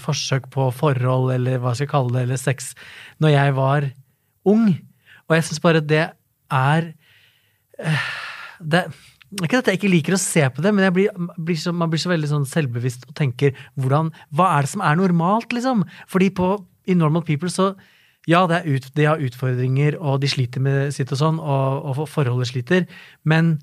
forsøk 0.02 0.50
på 0.52 0.68
forhold, 0.76 1.32
eller 1.36 1.62
hva 1.62 1.76
skal 1.76 1.88
jeg 1.88 1.94
kalle 1.94 2.16
det, 2.16 2.26
eller 2.26 2.42
sex, 2.42 2.74
når 3.24 3.36
jeg 3.36 3.56
var 3.56 3.88
ung. 4.52 4.66
Og 5.30 5.38
jeg 5.38 5.48
syns 5.48 5.64
bare 5.64 5.84
det 5.86 6.10
er 6.52 6.92
Det 8.62 8.84
det, 9.32 9.46
ikke 9.46 9.62
at 9.62 9.70
jeg 9.70 9.80
ikke 9.80 9.92
liker 9.92 10.16
å 10.18 10.20
se 10.20 10.44
på 10.52 10.64
det, 10.64 10.74
men 10.76 10.92
blir, 10.94 11.08
blir 11.40 11.60
så, 11.60 11.72
man 11.72 11.90
blir 11.92 12.02
så 12.04 12.12
veldig 12.12 12.30
sånn 12.30 12.48
selvbevisst 12.50 13.08
og 13.08 13.16
tenker 13.16 13.56
hvordan, 13.80 14.12
hva 14.36 14.50
er 14.58 14.68
det 14.68 14.72
som 14.74 14.84
er 14.84 15.00
normalt, 15.00 15.54
liksom? 15.56 15.86
Fordi 16.12 16.28
på, 16.36 16.52
i 16.92 16.98
Normal 17.00 17.24
People 17.28 17.50
så 17.52 17.72
ja, 18.30 18.44
er 18.44 18.68
ut, 18.68 18.90
de 18.98 19.08
har 19.08 19.24
utfordringer, 19.24 19.96
og 19.98 20.20
de 20.22 20.30
sliter 20.30 20.62
med 20.62 20.92
sitt 20.94 21.14
og 21.16 21.22
sånn, 21.22 21.40
og, 21.40 21.88
og 21.94 22.04
forholdet 22.12 22.52
sliter, 22.52 22.86
men 23.24 23.56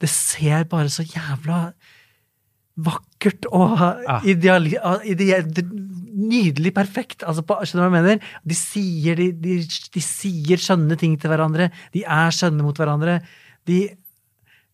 det 0.00 0.12
ser 0.12 0.68
bare 0.70 0.92
så 0.92 1.04
jævla 1.04 1.74
vakkert 2.76 3.46
og 3.56 3.80
ideali, 4.28 4.74
ideelt, 5.08 5.60
nydelig 6.16 6.72
perfekt. 6.76 7.24
Altså, 7.24 7.44
på, 7.46 7.56
skjønner 7.64 7.86
du 7.86 7.92
hva 7.94 8.00
jeg 8.00 8.04
mener? 8.04 8.32
De 8.44 8.56
sier, 8.58 9.16
de, 9.20 9.30
de, 9.32 9.58
de 9.94 10.02
sier 10.04 10.60
skjønne 10.60 10.98
ting 11.00 11.14
til 11.20 11.32
hverandre. 11.32 11.70
De 11.96 12.02
er 12.04 12.34
skjønne 12.36 12.64
mot 12.66 12.76
hverandre. 12.76 13.20
De 13.68 13.78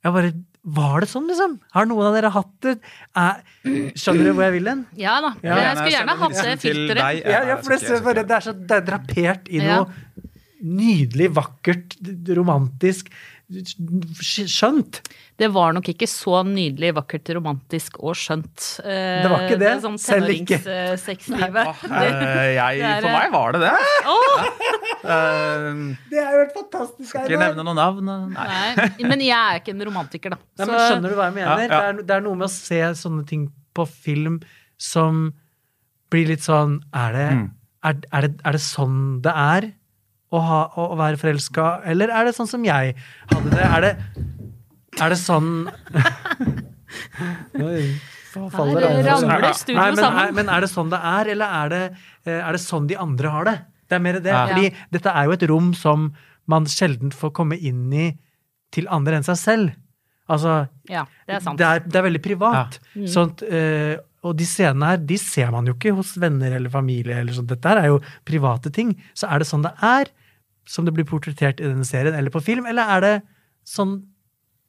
Jeg 0.03 0.13
bare 0.17 0.33
Var 0.63 1.03
det 1.03 1.09
sånn, 1.11 1.25
liksom? 1.31 1.57
Har 1.75 1.87
noen 1.91 2.07
av 2.07 2.15
dere 2.15 2.31
hatt 2.35 2.53
det? 2.63 2.77
Er, 3.19 3.41
skjønner 3.99 4.29
du 4.29 4.33
hvor 4.37 4.45
jeg 4.47 4.57
vil 4.59 4.69
hen? 4.71 4.85
Ja 4.99 5.17
da. 5.25 5.33
Ja. 5.43 5.57
Jeg 5.59 5.79
skulle 5.79 5.95
gjerne 5.97 6.19
hatt 6.21 6.37
det 6.39 6.57
filteret. 6.63 7.23
Ja, 7.27 7.41
ja, 7.49 7.57
for 7.63 7.75
det, 7.75 8.03
bare, 8.07 8.23
det, 8.27 8.37
er 8.37 8.47
så, 8.47 8.55
det 8.55 8.77
er 8.79 8.85
drapert 8.87 9.51
i 9.51 9.63
Ja. 9.63 9.81
noe 9.83 10.21
nydelig, 10.63 11.33
vakkert, 11.35 11.97
romantisk, 12.39 13.09
skjønt. 14.23 15.01
Det 15.39 15.49
var 15.53 15.73
nok 15.75 15.89
ikke 15.93 16.07
så 16.11 16.43
nydelig, 16.47 16.93
vakkert, 16.97 17.31
romantisk 17.37 17.97
og 18.03 18.15
skjønt. 18.19 18.67
Eh, 18.85 19.23
Det 19.25 19.31
var 19.33 19.45
ikke 19.47 19.59
det, 19.63 19.73
sånn 19.83 19.99
selv 20.01 20.29
ikke. 20.33 20.59
tenåringssexlivet. 20.63 21.85
Eh, 21.89 22.51
jeg, 22.57 22.83
for 23.03 23.11
meg 23.17 23.33
var 23.35 23.53
det 23.57 23.61
det. 23.65 23.73
Eh, 25.03 25.69
Det 26.13 26.21
er 26.21 26.31
jo 26.37 26.43
helt 26.45 26.55
fantastisk. 26.57 27.15
ikke 27.17 27.41
nevne 27.41 27.65
noen 27.67 27.79
navn. 27.81 28.11
Nei. 28.35 28.49
nei, 28.77 29.09
men 29.09 29.25
jeg 29.25 29.37
er 29.39 29.61
ikke 29.63 29.75
en 29.75 29.85
romantiker, 29.89 30.35
da. 30.37 30.39
Nei, 30.61 30.67
men 30.71 30.79
skjønner 30.87 31.09
du 31.15 31.19
hva 31.19 31.29
jeg 31.31 31.37
mener? 31.41 31.49
Ja, 31.49 31.57
ja. 31.59 31.69
Det, 31.69 31.81
er, 31.89 32.03
det 32.11 32.17
er 32.19 32.25
noe 32.29 32.39
med 32.39 32.49
å 32.49 32.53
se 32.55 32.81
sånne 33.03 33.27
ting 33.29 33.49
på 33.75 33.87
film 33.89 34.41
som 34.83 35.33
blir 36.13 36.27
litt 36.29 36.45
sånn 36.45 36.81
Er 36.93 37.13
det, 37.17 37.29
Mm. 37.33 37.47
er, 37.89 37.95
er 38.13 38.27
det, 38.29 38.35
er 38.45 38.53
det 38.53 38.61
sånn 38.61 38.99
det 39.25 39.33
er 39.33 39.71
å, 40.33 40.41
ha, 40.41 40.61
å 40.81 40.97
være 40.97 41.21
forelska, 41.21 41.67
eller 41.93 42.13
er 42.13 42.29
det 42.29 42.35
sånn 42.37 42.49
som 42.51 42.65
jeg 42.65 42.95
hadde 43.33 43.53
det? 43.53 43.67
Er 43.69 43.85
det, 43.85 43.93
er 45.03 45.13
det 45.13 45.19
sånn 45.21 45.51
Oi, 47.63 47.83
faller 48.33 48.87
Her 48.87 49.03
ramler 49.07 49.53
studio 49.57 49.79
Nei, 49.79 49.91
men, 49.93 50.01
sammen. 50.01 50.23
Er, 50.25 50.35
men 50.37 50.51
er 50.53 50.65
det 50.65 50.71
sånn 50.73 50.93
det 50.93 51.01
er, 51.13 51.31
eller 51.35 51.57
er 51.61 51.73
det, 51.73 51.83
eh, 52.27 52.39
er 52.41 52.57
det 52.57 52.63
sånn 52.65 52.89
de 52.91 52.99
andre 53.01 53.33
har 53.35 53.49
det? 53.49 53.57
Det 53.89 53.99
er 53.99 54.05
mer 54.05 54.19
det. 54.25 54.33
Ja. 54.33 54.45
Fordi 54.49 54.71
dette 54.95 55.13
er 55.13 55.29
jo 55.29 55.35
et 55.37 55.43
rom 55.51 55.73
som 55.77 56.11
man 56.49 56.69
sjelden 56.71 57.13
får 57.15 57.35
komme 57.37 57.59
inn 57.61 57.91
i 57.93 58.07
til 58.73 58.89
andre 58.89 59.19
enn 59.21 59.27
seg 59.27 59.37
selv. 59.41 59.75
Altså, 60.33 60.63
Ja, 60.89 61.05
det 61.29 61.37
er 61.37 61.43
sant. 61.45 61.61
det 61.61 61.67
er, 61.69 61.83
det 61.85 61.99
er 62.01 62.07
veldig 62.07 62.23
privat. 62.25 62.79
Sånt, 63.11 63.43
eh, 63.45 63.99
og 64.23 64.37
de 64.39 64.47
scenene 64.47 64.93
her, 64.93 65.01
de 65.03 65.19
ser 65.19 65.51
man 65.51 65.67
jo 65.67 65.75
ikke 65.75 65.95
hos 65.97 66.15
venner 66.21 66.55
eller 66.55 66.71
familie. 66.71 67.17
eller 67.19 67.35
sånt. 67.35 67.51
Dette 67.51 67.69
her 67.69 67.81
er 67.81 67.89
jo 67.91 68.01
private 68.29 68.71
ting. 68.71 68.95
Så 69.19 69.27
er 69.27 69.43
det 69.43 69.49
sånn 69.49 69.65
det 69.67 69.73
er, 69.83 70.11
som 70.69 70.87
det 70.87 70.95
blir 70.95 71.09
portrettert 71.09 71.59
i 71.59 71.67
denne 71.67 71.87
serien, 71.87 72.15
eller 72.15 72.31
på 72.31 72.43
film, 72.45 72.69
eller 72.71 72.87
er 72.97 73.03
det 73.03 73.15
sånn 73.67 73.97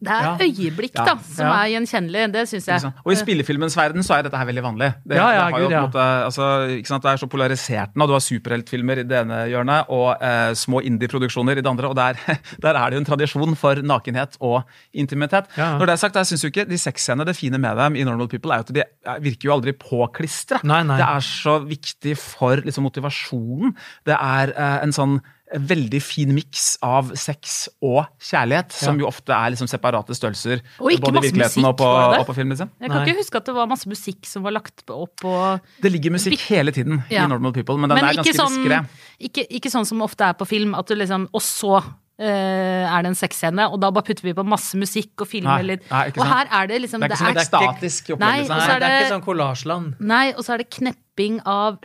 Det 0.03 0.11
er 0.11 0.23
Ja. 0.23 0.37
øyeblikk, 0.37 0.93
da, 0.93 1.15
som 1.23 1.45
Ja. 1.47 1.53
er 1.63 1.69
gjenkjennelig. 1.73 2.31
Det 2.33 2.43
syns 2.49 2.65
jeg. 2.67 2.93
Og 3.05 3.11
i 3.13 3.15
spillefilmens 3.15 3.75
verden 3.77 4.03
så 4.03 4.17
er 4.19 4.23
dette 4.23 4.37
her 4.37 4.45
veldig 4.45 4.63
vanlig. 4.63 4.89
Det, 5.07 5.15
Ja, 5.17 5.31
ja, 5.31 5.45
det, 5.49 5.61
Gud, 5.61 5.71
ja. 5.71 5.81
måte, 5.87 6.03
altså, 6.27 6.47
ikke 6.77 6.87
sant? 6.87 7.03
det 7.03 7.11
er 7.13 7.17
så 7.25 7.29
polarisert 7.29 7.95
nå. 7.95 8.05
Du 8.07 8.13
har 8.13 8.19
superheltfilmer 8.23 8.99
i 8.99 9.03
det 9.03 9.21
ene 9.25 9.39
hjørnet 9.49 9.85
og 9.89 10.17
eh, 10.21 10.53
små 10.53 10.81
indie-produksjoner 10.83 11.57
i 11.57 11.61
det 11.61 11.67
andre. 11.71 11.87
Og 11.89 11.95
der, 11.95 12.13
der 12.61 12.75
er 12.75 12.89
det 12.89 12.93
jo 12.99 13.01
en 13.05 13.05
tradisjon 13.17 13.55
for 13.55 13.75
nakenhet 13.75 14.37
og 14.41 14.63
intimitet. 14.93 15.45
Ja. 15.57 15.77
Når 15.77 15.85
det 15.85 15.93
er 15.93 16.01
sagt, 16.03 16.15
jeg 16.15 16.25
synes 16.27 16.43
jo 16.43 16.49
ikke 16.51 16.67
de 16.69 16.77
sexscenene, 16.77 17.25
det 17.25 17.35
fine 17.35 17.57
med 17.57 17.77
dem 17.77 17.95
i 17.95 18.03
Normal 18.03 18.27
People, 18.27 18.51
er 18.53 18.57
jo 18.63 18.65
at 18.67 18.73
de 18.73 18.83
virker 19.23 19.45
jo 19.49 19.53
aldri 19.55 19.71
påklistra. 19.73 20.59
Det 20.63 20.99
er 21.07 21.19
så 21.23 21.59
viktig 21.65 22.17
for 22.17 22.57
liksom, 22.57 22.83
motivasjonen. 22.83 23.75
Det 24.05 24.15
er 24.19 24.53
eh, 24.57 24.83
en 24.83 24.91
sånn 24.91 25.19
veldig 25.53 25.99
fin 26.01 26.31
miks 26.33 26.77
av 26.81 27.11
sex 27.19 27.69
og 27.81 28.05
kjærlighet, 28.19 28.71
som 28.73 28.97
jo 28.99 29.05
ofte 29.07 29.29
er 29.35 29.53
liksom 29.53 29.67
separate 29.69 30.15
størrelser. 30.17 30.61
Og 30.81 30.91
ikke 30.95 31.05
både 31.05 31.13
i 31.13 31.19
masse 31.19 31.29
virkeligheten 31.29 31.61
musikk, 31.61 31.69
og 31.69 31.77
på, 31.77 31.85
var 31.93 32.03
det 32.03 32.13
det? 32.13 32.19
og 32.23 32.27
på 32.31 32.35
film. 32.39 32.49
liksom. 32.55 32.69
Jeg 32.79 32.89
kan 32.89 32.97
Nei. 32.97 33.05
ikke 33.09 33.19
huske 33.21 33.37
at 33.37 33.45
det 33.45 33.55
var 33.55 33.67
masse 33.69 33.89
musikk 33.91 34.25
som 34.25 34.43
var 34.43 34.51
lagt 34.57 34.83
opp 34.89 35.25
og 35.25 35.59
Det 35.81 35.91
ligger 35.91 36.11
musikk 36.11 36.39
hele 36.49 36.71
tiden 36.71 37.03
Ja. 37.09 37.25
i 37.25 37.27
Normal 37.27 37.53
People, 37.53 37.77
men 37.77 37.89
den 37.89 37.99
Men 38.01 38.05
er 38.09 38.21
ganske 38.23 38.33
sånn, 38.33 38.63
diskré. 38.63 38.85
ikke, 39.19 39.47
ikke 39.49 39.69
sånn 39.71 39.85
som 39.85 40.01
ofte 40.01 40.21
er 40.25 40.33
på 40.33 40.47
film, 40.47 40.73
at 40.75 40.87
du 40.87 40.95
liksom 40.95 41.27
Og 41.33 41.41
så 41.41 41.83
eh, 42.19 42.85
er 42.85 43.01
det 43.01 43.09
en 43.11 43.15
sexscene, 43.17 43.65
og 43.71 43.79
da 43.81 43.89
bare 43.91 44.03
putter 44.05 44.23
vi 44.23 44.33
på 44.33 44.45
masse 44.45 44.77
musikk 44.77 45.21
og 45.21 45.27
filmer 45.27 45.61
Nei, 45.63 45.73
litt. 45.73 45.87
nei, 45.89 46.07
og 46.17 46.25
her 46.29 46.47
er 46.51 46.67
det 46.67 46.81
liksom 46.83 47.01
Det 47.01 47.09
er 47.11 47.15
ikke 47.15 47.23
sånn 47.25 47.33
det 47.33 47.41
er 47.41 47.49
statisk 47.49 48.09
opplevelse. 48.15 48.49
Nei, 48.49 48.67
er 48.75 48.79
det 48.79 48.89
er 48.89 48.99
ikke 49.03 49.13
sånn 49.15 49.25
kollasjland. 49.25 49.95
Nei, 49.99 50.33
og 50.33 50.43
så 50.45 50.53
er 50.53 50.57
det 50.63 50.69
knepping 50.69 51.41
av 51.45 51.79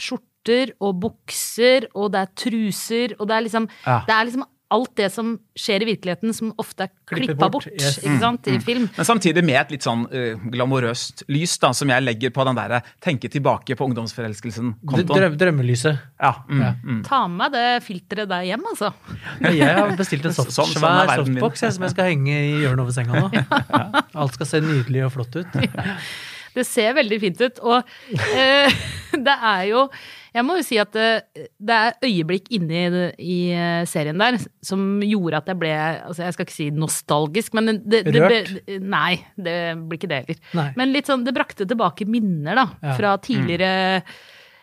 skjorter 0.48 0.74
og 0.80 1.00
bukser, 1.02 1.88
og 1.94 2.12
det 2.14 2.20
er 2.26 2.36
truser, 2.36 3.16
og 3.18 3.28
det 3.28 3.36
er 3.36 3.42
liksom 3.48 3.68
Ja. 3.86 4.02
Det 4.06 4.14
er 4.14 4.24
liksom 4.30 4.44
alt 4.70 4.90
det 4.96 5.06
som 5.10 5.38
skjer 5.56 5.80
i 5.80 5.86
virkeligheten, 5.94 6.34
som 6.34 6.50
ofte 6.60 6.82
er 6.84 6.90
klippa 7.08 7.48
bort, 7.48 7.64
bort, 7.64 7.68
yes. 7.80 7.98
ikke 8.02 8.18
sant, 8.20 8.48
i 8.48 8.58
film. 8.60 8.90
Men 8.98 9.06
samtidig 9.08 9.42
med 9.42 9.56
et 9.62 9.70
litt 9.72 9.82
sånn 9.86 10.02
uh, 10.12 10.36
glamorøst 10.52 11.22
lys, 11.32 11.54
da, 11.58 11.70
som 11.72 11.88
jeg 11.88 12.04
legger 12.04 12.30
på 12.36 12.44
den 12.44 12.54
derre 12.58 12.82
tenke 13.00 13.30
tilbake 13.32 13.72
på 13.78 13.88
ungdomsforelskelsen-kontoen. 13.88 15.08
Drøm, 15.08 15.38
drømmelyset. 15.40 15.96
Ja, 16.20 16.34
mm, 16.44 16.60
Ja. 16.60 16.74
mm. 16.84 17.02
Ta 17.08 17.22
med 17.32 17.56
det 17.56 17.82
filteret 17.86 18.28
der 18.28 18.44
hjem, 18.44 18.68
altså. 18.68 18.92
Jeg 19.40 19.72
har 19.72 19.96
bestilt 19.96 20.28
en 20.28 20.36
soft, 20.36 20.52
Sånn- 20.52 20.68
sånn 20.68 20.82
svær 20.84 21.14
sånn 21.14 21.32
softbox 21.32 21.64
jeg, 21.64 21.72
som 21.72 21.88
jeg 21.88 21.96
skal 21.96 22.10
henge 22.12 22.36
i 22.36 22.54
hjørnet 22.60 22.84
over 22.84 22.92
senga 22.92 23.24
nå. 23.24 23.30
Alt 24.20 24.36
skal 24.36 24.52
se 24.52 24.60
nydelig 24.60 25.06
og 25.08 25.16
flott 25.16 25.40
ut. 25.40 25.48
Det 26.58 26.64
ser 26.66 26.92
veldig 26.96 27.18
fint 27.22 27.40
ut. 27.40 27.58
Og 27.62 27.78
uh, 27.80 28.78
det 29.16 29.34
er 29.54 29.66
jo 29.70 29.84
Jeg 30.34 30.44
må 30.44 30.56
jo 30.58 30.64
si 30.66 30.76
at 30.82 30.92
det, 30.92 31.06
det 31.58 31.76
er 31.78 31.96
øyeblikk 32.04 32.50
inni 32.54 32.82
i 33.18 33.38
eh, 33.56 33.82
serien 33.88 34.18
der 34.20 34.36
som 34.64 35.00
gjorde 35.04 35.40
at 35.42 35.48
jeg 35.52 35.58
ble 35.60 35.72
altså 35.78 36.26
Jeg 36.26 36.36
skal 36.36 36.46
ikke 36.48 36.56
si 36.58 36.70
nostalgisk, 36.74 37.54
men 37.58 37.78
det, 37.84 38.04
det, 38.08 38.16
Rørt? 38.20 38.54
det 38.66 38.80
Nei, 38.84 39.18
det 39.36 39.58
blir 39.88 40.00
ikke 40.00 40.10
det 40.12 40.22
heller. 40.24 40.40
Nei. 40.58 40.68
Men 40.78 40.92
litt 40.94 41.08
sånn, 41.10 41.24
det 41.26 41.34
brakte 41.36 41.66
tilbake 41.68 42.06
minner, 42.08 42.58
da. 42.60 42.66
Ja. 42.84 42.96
Fra 42.98 43.14
tidligere 43.24 43.70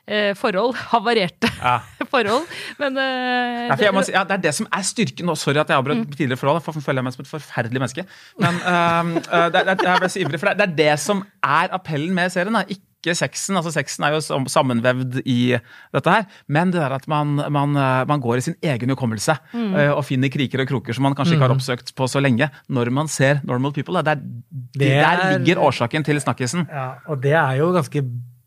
eh, 0.07 0.33
forhold. 0.37 0.75
Havarerte 0.93 1.49
Ja. 1.59 1.79
forhold. 2.11 2.45
Men 2.79 2.97
eh, 3.01 3.65
Ja, 3.69 3.75
for 3.75 3.85
jeg 3.87 3.95
må 3.97 4.03
si, 4.05 4.13
ja, 4.15 4.23
det 4.29 4.37
er 4.37 4.43
det 4.47 4.53
som 4.59 4.67
er 4.69 4.85
styrken. 4.85 5.29
Og 5.33 5.39
sorry 5.41 5.57
at 5.63 5.71
jeg 5.73 5.81
avbrøt 5.81 6.05
tidligere 6.13 6.37
forhold. 6.41 6.61
For 6.65 6.77
føler 6.77 7.01
jeg 7.01 7.07
meg 7.09 7.15
som 7.17 7.25
et 7.25 7.31
forferdelig 7.33 7.81
menneske. 7.81 8.05
Men 8.41 8.59
øh, 8.61 9.13
det, 9.55 9.63
er- 9.65 9.87
jeg 9.89 10.03
ble 10.03 10.11
så 10.13 10.21
ivrig, 10.21 10.41
for 10.43 10.51
det, 10.53 10.57
det 10.61 10.67
er 10.69 10.75
det 10.83 10.99
som 11.01 11.25
er 11.43 11.73
appellen 11.79 12.13
med 12.17 12.29
serien. 12.33 12.53
Da. 12.61 12.65
Ikke 12.69 12.83
sexen. 13.13 13.55
altså 13.57 13.71
Sexen 13.71 14.03
er 14.03 14.15
jo 14.15 14.21
sammenvevd 14.49 15.21
i 15.25 15.55
dette 15.93 16.09
her. 16.09 16.23
Men 16.47 16.71
det 16.73 16.81
der 16.81 16.95
at 16.95 17.07
man, 17.07 17.35
man, 17.51 17.75
øh, 17.77 18.07
man 18.07 18.19
går 18.21 18.35
i 18.35 18.41
sin 18.41 18.55
egen 18.63 18.89
hukommelse 18.89 19.35
mm. 19.53 19.73
og 19.93 20.05
finner 20.05 20.29
kriker 20.29 20.61
og 20.61 20.67
kroker 20.67 20.93
som 20.93 21.03
man 21.03 21.15
kanskje 21.15 21.35
ikke 21.35 21.45
har 21.47 21.53
oppsøkt 21.55 21.93
på 21.95 22.07
så 22.07 22.19
lenge. 22.19 22.49
Når 22.69 22.89
man 22.89 23.07
ser 23.07 23.39
Normal 23.43 23.73
People. 23.73 24.01
Da. 24.01 24.15
Det 24.15 24.17
er, 24.17 24.23
Det 24.79 24.89
Der 24.89 25.05
er- 25.05 25.37
ligger 25.37 25.61
årsaken 25.61 26.03
til 26.03 26.21
snakkisen. 26.21 26.67
Ja, 26.71 26.89
og 27.07 27.21
det 27.23 27.31
er 27.33 27.51
jo 27.59 27.71
ganske 27.71 28.01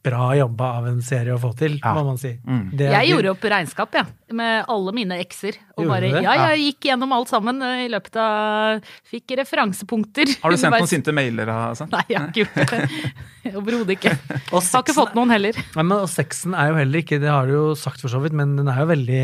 bra 0.09 0.29
jobba 0.39 0.71
av 0.81 0.89
en 0.91 1.01
serie 1.05 1.35
å 1.37 1.39
få 1.41 1.53
til, 1.59 1.79
Ja. 1.79 1.95
må 1.95 2.05
man 2.09 2.19
si. 2.21 2.35
Mm. 2.47 2.65
Det 2.77 2.91
Jeg 2.93 3.11
gjorde 3.13 3.31
opp 3.35 3.47
regnskap, 3.53 3.95
jeg, 4.01 4.07
med 4.35 4.65
alle 4.69 4.93
mine 4.97 5.19
ekser. 5.23 5.57
Og 5.79 5.87
bare, 5.87 6.11
ja, 6.23 6.35
jeg 6.51 6.65
gikk 6.67 6.89
gjennom 6.91 7.13
alt 7.15 7.31
sammen 7.31 7.63
eh, 7.63 7.85
i 7.87 7.89
løpet 7.93 8.17
av 8.19 8.83
Fikk 9.09 9.37
referansepunkter. 9.39 10.35
Har 10.43 10.51
du 10.51 10.57
sendt 10.61 10.77
noen 10.79 10.91
sinte 10.91 11.15
mailer? 11.15 11.53
sånn? 11.79 11.91
Nei, 11.95 12.05
jeg 12.09 12.19
har 12.19 12.29
ikke 12.33 12.45
gjort 12.45 12.73
det. 12.73 13.55
Overhodet 13.59 13.97
ikke. 13.97 14.15
Og 14.53 14.63
Har 14.63 14.83
ikke 14.83 14.97
fått 14.97 15.15
noen 15.17 15.31
heller. 15.33 15.57
Nei, 15.77 15.85
men, 15.85 15.97
og 16.03 16.11
sexen 16.13 16.55
er 16.59 16.73
jo 16.73 16.81
heller 16.81 17.05
ikke, 17.05 17.21
det 17.23 17.31
har 17.33 17.47
du 17.49 17.55
jo 17.55 17.67
sagt 17.79 18.03
for 18.05 18.13
så 18.13 18.21
vidt, 18.25 18.35
men 18.37 18.57
den 18.59 18.69
er 18.69 18.83
jo 18.83 18.91
veldig 18.93 19.23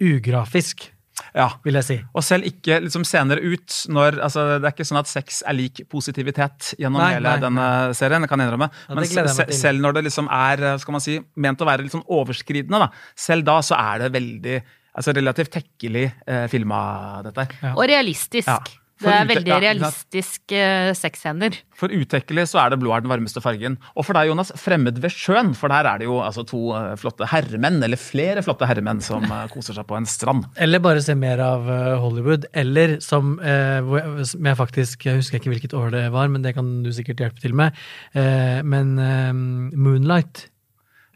ugrafisk, 0.00 0.88
Ja. 1.34 1.48
vil 1.64 1.78
jeg 1.80 1.86
si. 1.86 1.98
Og 2.14 2.24
selv 2.26 2.48
ikke 2.48 2.80
liksom 2.84 3.04
senere 3.08 3.42
ut 3.44 3.74
når 3.92 4.20
altså, 4.24 4.46
Det 4.58 4.70
er 4.70 4.74
ikke 4.76 4.88
sånn 4.88 5.00
at 5.02 5.10
sex 5.10 5.42
er 5.46 5.56
lik 5.58 5.82
positivitet 5.90 6.72
gjennom 6.80 7.02
Nei, 7.02 7.12
hele 7.16 7.28
nei, 7.28 7.42
denne 7.42 7.68
serien. 7.98 8.24
det 8.24 8.30
kan 8.30 8.40
jeg 8.40 8.50
innrømme. 8.50 8.70
Ja, 8.88 8.94
Men 8.98 9.04
se, 9.06 9.46
selv 9.58 9.84
når 9.84 9.98
det 9.98 10.04
liksom 10.08 10.28
er 10.32 10.64
skal 10.78 10.96
man 10.96 11.04
si, 11.04 11.18
ment 11.36 11.60
å 11.60 11.68
være 11.68 11.84
litt 11.86 11.94
sånn 11.94 12.06
overskridende, 12.06 12.82
da, 12.86 12.90
selv 13.18 13.46
da 13.48 13.60
så 13.64 13.78
er 13.78 14.04
det 14.06 14.12
veldig 14.16 14.58
altså 14.98 15.14
relativt 15.14 15.52
tekkelig 15.54 16.04
eh, 16.26 16.44
filma, 16.50 16.80
dette 17.26 17.44
her. 17.44 17.56
Ja. 17.62 17.72
Og 17.76 17.84
realistisk. 17.90 18.78
Ja. 18.98 19.06
Det 19.08 19.14
er 19.14 19.28
veldig 19.30 19.52
ja, 19.52 19.58
realistisk 19.62 20.54
uh, 20.54 20.90
sexscener. 20.98 21.58
For 21.78 21.92
utekkelig 21.92 22.48
så 22.50 22.58
er 22.64 22.72
det 22.72 22.80
blå 22.82 22.90
er 22.94 23.04
den 23.04 23.12
varmeste 23.12 23.38
fargen. 23.42 23.76
Og 23.94 24.06
for 24.06 24.18
deg, 24.18 24.32
Jonas, 24.32 24.50
fremmed 24.58 24.98
ved 25.02 25.14
sjøen. 25.14 25.52
For 25.58 25.70
der 25.70 25.86
er 25.86 26.00
det 26.00 26.08
jo 26.08 26.16
altså 26.24 26.42
to 26.48 26.72
eh, 26.74 26.96
flotte 26.98 27.28
herremenn, 27.30 27.78
eller 27.86 28.00
flere 28.00 28.42
flotte 28.42 28.66
herremenn, 28.66 28.98
som 29.04 29.22
eh, 29.22 29.44
koser 29.52 29.78
seg 29.78 29.86
på 29.86 29.94
en 29.98 30.08
strand. 30.10 30.48
Eller 30.58 30.82
bare 30.82 31.04
se 31.04 31.14
mer 31.18 31.38
av 31.44 31.70
eh, 31.70 31.92
Hollywood. 32.02 32.48
Eller 32.58 32.96
som, 33.04 33.36
eh, 33.38 33.94
som 34.26 34.50
jeg 34.50 34.58
faktisk 34.58 35.06
Jeg 35.06 35.20
husker 35.20 35.38
ikke 35.38 35.54
hvilket 35.54 35.78
år 35.78 35.94
det 35.94 36.04
var, 36.14 36.32
men 36.32 36.42
det 36.42 36.56
kan 36.58 36.80
du 36.82 36.90
sikkert 36.94 37.22
hjelpe 37.22 37.44
til 37.44 37.54
med. 37.58 37.78
Eh, 38.18 38.58
men 38.66 38.96
eh, 38.98 39.30
Moonlight. 39.78 40.48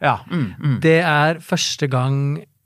Ja, 0.03 0.21
mm, 0.31 0.47
mm. 0.55 0.79
Det 0.83 0.99
er 1.03 1.43
første 1.43 1.91
gang 1.91 2.17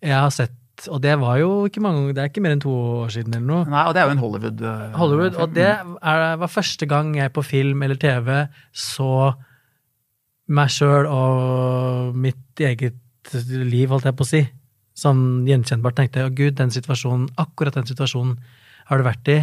jeg 0.05 0.13
har 0.13 0.33
sett 0.33 0.53
Og 0.91 1.01
det 1.01 1.15
var 1.19 1.39
jo 1.41 1.65
ikke 1.65 1.81
mange 1.81 2.13
Det 2.13 2.21
er 2.21 2.29
ikke 2.29 2.43
mer 2.45 2.53
enn 2.53 2.61
to 2.61 2.73
år 3.03 3.09
siden 3.13 3.33
eller 3.33 3.47
noe. 3.47 3.65
Nei, 3.71 3.83
og 3.89 3.95
det 3.95 4.01
er 4.01 4.09
jo 4.09 4.13
en 4.15 4.21
Hollywood. 4.21 4.61
eh, 4.61 4.97
Hollywood, 4.99 5.39
og 5.41 5.55
det 5.55 5.65
er, 5.65 6.37
var 6.37 6.51
første 6.53 6.85
gang 6.89 7.15
jeg 7.17 7.33
på 7.33 7.43
film 7.45 7.81
eller 7.83 7.97
TV 7.97 8.29
så 8.71 9.33
meg 10.47 10.71
sjøl 10.71 11.09
og 11.11 12.15
mitt 12.15 12.61
eget 12.63 12.95
liv, 13.49 13.89
holdt 13.91 14.07
jeg 14.07 14.15
på 14.15 14.23
å 14.23 14.29
si, 14.29 14.43
sånn 14.97 15.45
gjenkjennbart 15.49 15.97
tenkte 15.97 16.21
jeg, 16.21 16.29
å 16.31 16.35
gud, 16.37 16.55
den 16.61 16.71
situasjonen, 16.71 17.27
akkurat 17.41 17.75
den 17.75 17.89
situasjonen 17.89 18.37
har 18.87 19.01
du 19.01 19.03
vært 19.03 19.33
i, 19.33 19.39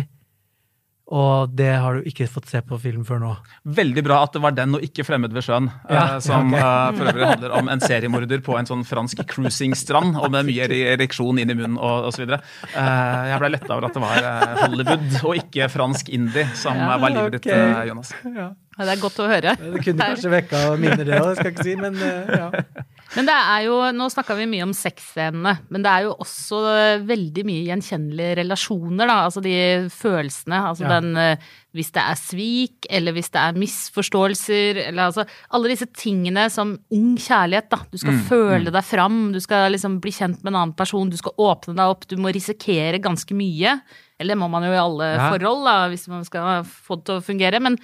og 1.04 1.52
det 1.52 1.68
har 1.82 1.98
du 1.98 2.06
ikke 2.08 2.24
fått 2.32 2.48
se 2.48 2.62
på 2.64 2.78
film 2.80 3.02
før 3.04 3.18
nå. 3.20 3.32
Veldig 3.76 4.04
bra 4.06 4.22
at 4.24 4.32
det 4.32 4.40
var 4.40 4.54
den 4.56 4.78
og 4.78 4.84
ikke 4.86 5.04
'Fremmed 5.04 5.34
ved 5.36 5.44
sjøen', 5.44 5.68
Ja, 5.90 6.16
eh, 6.16 6.18
som 6.24 6.48
okay. 6.48 6.62
eh, 6.64 6.96
for 6.96 7.10
øvrig 7.12 7.26
handler 7.28 7.56
om 7.58 7.68
en 7.68 7.80
seriemorder 7.84 8.40
på 8.40 8.56
en 8.56 8.68
sånn 8.70 8.84
fransk 8.88 9.20
cruisingstrand 9.28 10.16
og 10.16 10.30
med 10.32 10.48
mye 10.48 10.68
ereksjon 10.94 11.38
inn 11.42 11.52
i 11.52 11.58
munnen 11.58 11.76
og 11.76 12.08
osv. 12.08 12.24
Uh, 12.24 13.20
jeg 13.28 13.38
ble 13.42 13.52
letta 13.52 13.76
over 13.76 13.90
at 13.90 13.98
det 13.98 14.04
var 14.06 14.30
eh, 14.30 14.56
Hollywood 14.64 15.18
og 15.28 15.36
ikke 15.42 15.68
fransk 15.68 16.08
indie 16.08 16.48
som 16.56 16.78
Ja, 16.78 16.94
eh, 16.94 17.00
var 17.04 17.14
livet 17.18 17.36
ditt, 17.36 17.52
eh, 17.52 17.84
Jonas. 17.90 18.14
Ja, 18.24 18.48
det 18.80 18.96
er 18.96 19.02
godt 19.04 19.20
å 19.20 19.28
høre. 19.28 19.54
Det 19.60 19.84
kunne 19.84 20.08
kanskje 20.08 20.32
vekka 20.32 20.64
minner, 20.80 21.04
det 21.04 21.20
òg, 21.20 21.34
skal 21.36 21.50
jeg 21.50 21.54
ikke 21.54 21.68
si, 21.68 21.76
men 21.78 22.00
eh, 22.00 22.32
ja. 22.40 22.48
Men 23.14 23.26
det 23.28 23.34
er 23.36 23.64
jo, 23.68 23.74
nå 23.94 24.08
snakka 24.10 24.34
vi 24.38 24.46
mye 24.50 24.64
om 24.66 24.72
sexscenene, 24.74 25.52
men 25.70 25.82
det 25.84 25.90
er 25.90 26.06
jo 26.08 26.16
også 26.24 26.62
veldig 27.06 27.44
mye 27.46 27.64
gjenkjennelige 27.68 28.36
relasjoner, 28.40 29.06
da. 29.06 29.18
Altså 29.28 29.42
de 29.44 29.52
følelsene. 29.94 30.58
Altså 30.70 30.84
Ja. 30.88 31.00
den 31.00 31.16
eh, 31.16 31.36
Hvis 31.74 31.90
det 31.90 32.02
er 32.06 32.14
svik, 32.14 32.86
eller 32.88 33.12
hvis 33.16 33.30
det 33.34 33.40
er 33.42 33.56
misforståelser, 33.58 34.76
eller 34.88 35.08
altså 35.08 35.24
Alle 35.50 35.72
disse 35.72 35.86
tingene 35.90 36.48
som 36.50 36.76
ung 36.94 37.16
kjærlighet, 37.18 37.68
da. 37.70 37.78
Du 37.90 37.98
skal 37.98 38.18
føle 38.28 38.70
deg 38.74 38.84
fram, 38.86 39.32
du 39.34 39.40
skal 39.42 39.72
liksom 39.74 40.00
bli 40.02 40.12
kjent 40.14 40.42
med 40.44 40.52
en 40.52 40.60
annen 40.60 40.76
person, 40.78 41.10
du 41.10 41.16
skal 41.18 41.34
åpne 41.38 41.74
deg 41.74 41.84
opp, 41.90 42.06
du 42.10 42.16
må 42.16 42.30
risikere 42.34 43.00
ganske 43.02 43.34
mye. 43.34 43.80
Eller 44.20 44.34
det 44.34 44.38
må 44.42 44.48
man 44.50 44.62
jo 44.62 44.70
i 44.74 44.78
alle 44.78 45.12
Ja. 45.16 45.30
forhold, 45.32 45.64
da, 45.66 45.88
hvis 45.90 46.06
man 46.08 46.24
skal 46.24 46.62
få 46.64 46.96
det 47.00 47.04
til 47.06 47.18
å 47.18 47.24
fungere. 47.26 47.60
Men 47.60 47.78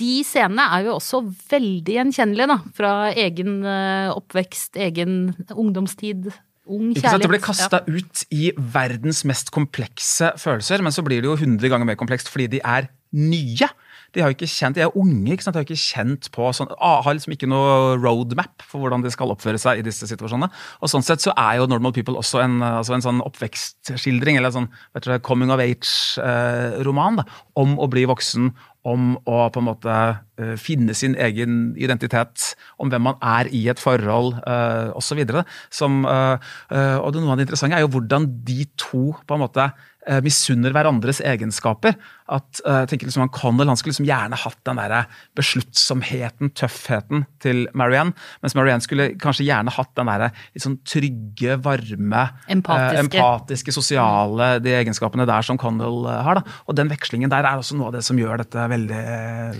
de 0.00 0.24
scenene 0.26 0.64
er 0.74 0.88
jo 0.88 0.96
også 0.98 1.20
veldig 1.52 1.94
gjenkjennelige, 1.98 2.48
da. 2.50 2.58
Fra 2.74 2.94
egen 3.12 3.60
eh, 3.68 4.10
oppvekst, 4.14 4.76
egen 4.82 5.34
ungdomstid, 5.54 6.32
ung 6.66 6.94
kjærlighet. 6.96 7.20
Det 7.20 7.28
blir 7.28 7.44
Ja. 7.44 7.80
ut 7.86 8.24
i 8.32 8.50
verdens 8.56 9.24
mest 9.28 9.50
komplekse 9.52 10.32
følelser, 10.40 10.82
men 10.82 10.92
så 10.92 11.04
blir 11.04 11.20
det 11.22 11.28
jo 11.28 11.36
100 11.36 11.68
ganger 11.68 11.86
mer 11.86 11.96
komplekst 12.00 12.28
fordi 12.32 12.48
de 12.56 12.60
er 12.64 12.88
nye. 13.12 13.68
De 14.14 14.22
har 14.22 14.30
ikke 14.30 14.46
kjent, 14.46 14.76
de 14.76 14.80
er 14.82 14.96
unge, 14.96 15.26
ikke 15.34 15.42
sant? 15.42 15.54
de 15.54 15.58
har 15.58 15.66
ikke 15.66 15.74
kjent 15.78 16.28
på 16.30 16.46
sånn, 16.54 16.70
ah, 16.80 17.00
har 17.02 17.14
liksom 17.14 17.34
ikke 17.34 17.48
noe 17.50 17.96
roadmap 17.98 18.62
for 18.62 18.78
hvordan 18.80 19.02
de 19.02 19.10
skal 19.10 19.30
oppføre 19.34 19.58
seg 19.58 19.78
i 19.78 19.82
disse 19.86 20.06
situasjonene. 20.06 20.50
Og 20.82 20.88
sånn 20.90 21.02
sett 21.02 21.20
så 21.20 21.34
er 21.36 21.58
jo 21.58 21.66
Normal 21.66 21.92
People 21.92 22.14
også 22.14 22.42
en, 22.44 22.60
altså 22.62 22.94
en 22.94 23.02
sånn 23.02 23.20
oppvekstskildring, 23.26 24.38
eller 24.38 24.52
en 24.52 24.58
sånn 24.60 24.68
vet 24.94 25.04
du, 25.08 25.18
coming 25.26 25.50
of 25.50 25.58
age-roman, 25.62 27.18
eh, 27.22 27.24
om 27.56 27.76
å 27.78 27.90
bli 27.90 28.04
voksen, 28.06 28.52
om 28.84 29.14
å 29.24 29.38
på 29.52 29.62
en 29.62 29.66
måte 29.66 29.94
eh, 30.40 30.54
finne 30.60 30.94
sin 30.96 31.14
egen 31.16 31.72
identitet, 31.80 32.50
om 32.76 32.90
hvem 32.92 33.06
man 33.08 33.16
er 33.24 33.48
i 33.54 33.64
et 33.72 33.80
forhold, 33.80 34.36
osv. 34.98 35.22
Og, 35.24 35.40
eh, 36.12 36.50
eh, 36.76 36.96
og 37.00 37.16
noe 37.16 37.32
av 37.32 37.40
det 37.40 37.48
interessante 37.48 37.80
er 37.80 37.86
jo 37.86 37.92
hvordan 37.96 38.28
de 38.44 38.66
to 38.80 39.06
på 39.24 39.38
en 39.38 39.44
måte 39.46 39.70
eh, 40.08 40.20
misunner 40.24 40.74
hverandres 40.74 41.20
egenskaper. 41.24 41.96
At 42.32 42.60
eh, 42.64 42.80
jeg 42.82 42.90
tenker 42.92 43.08
liksom 43.08 43.24
han 43.26 43.32
Connell 43.34 43.70
han 43.70 43.78
skulle 43.80 43.94
liksom 43.94 44.08
gjerne 44.08 44.38
hatt 44.40 44.60
den 44.68 44.80
der 44.80 44.94
besluttsomheten, 45.36 46.52
tøffheten 46.56 47.26
til 47.44 47.64
Marianne, 47.76 48.14
mens 48.44 48.56
Marianne 48.56 48.84
skulle 48.84 49.10
kanskje 49.20 49.48
gjerne 49.48 49.74
hatt 49.74 49.92
den 49.98 50.10
der 50.10 50.40
sånn 50.60 50.78
trygge, 50.88 51.58
varme, 51.64 52.24
Empatiske. 52.52 52.96
eh, 52.96 53.02
empatiske 53.04 53.74
sosiale 53.76 54.54
de 54.64 54.72
egenskapene 54.78 55.28
der 55.28 55.46
som 55.46 55.60
Connell 55.60 56.08
eh, 56.08 56.22
har. 56.26 56.40
da. 56.40 56.58
Og 56.68 56.78
den 56.78 56.90
vekslingen 56.92 57.32
der 57.32 57.44
er 57.44 57.60
også 57.60 57.76
noe 57.78 57.92
av 57.92 57.98
det 57.98 58.04
som 58.06 58.18
gjør 58.20 58.44
dette 58.44 58.68
veldig, 58.74 59.04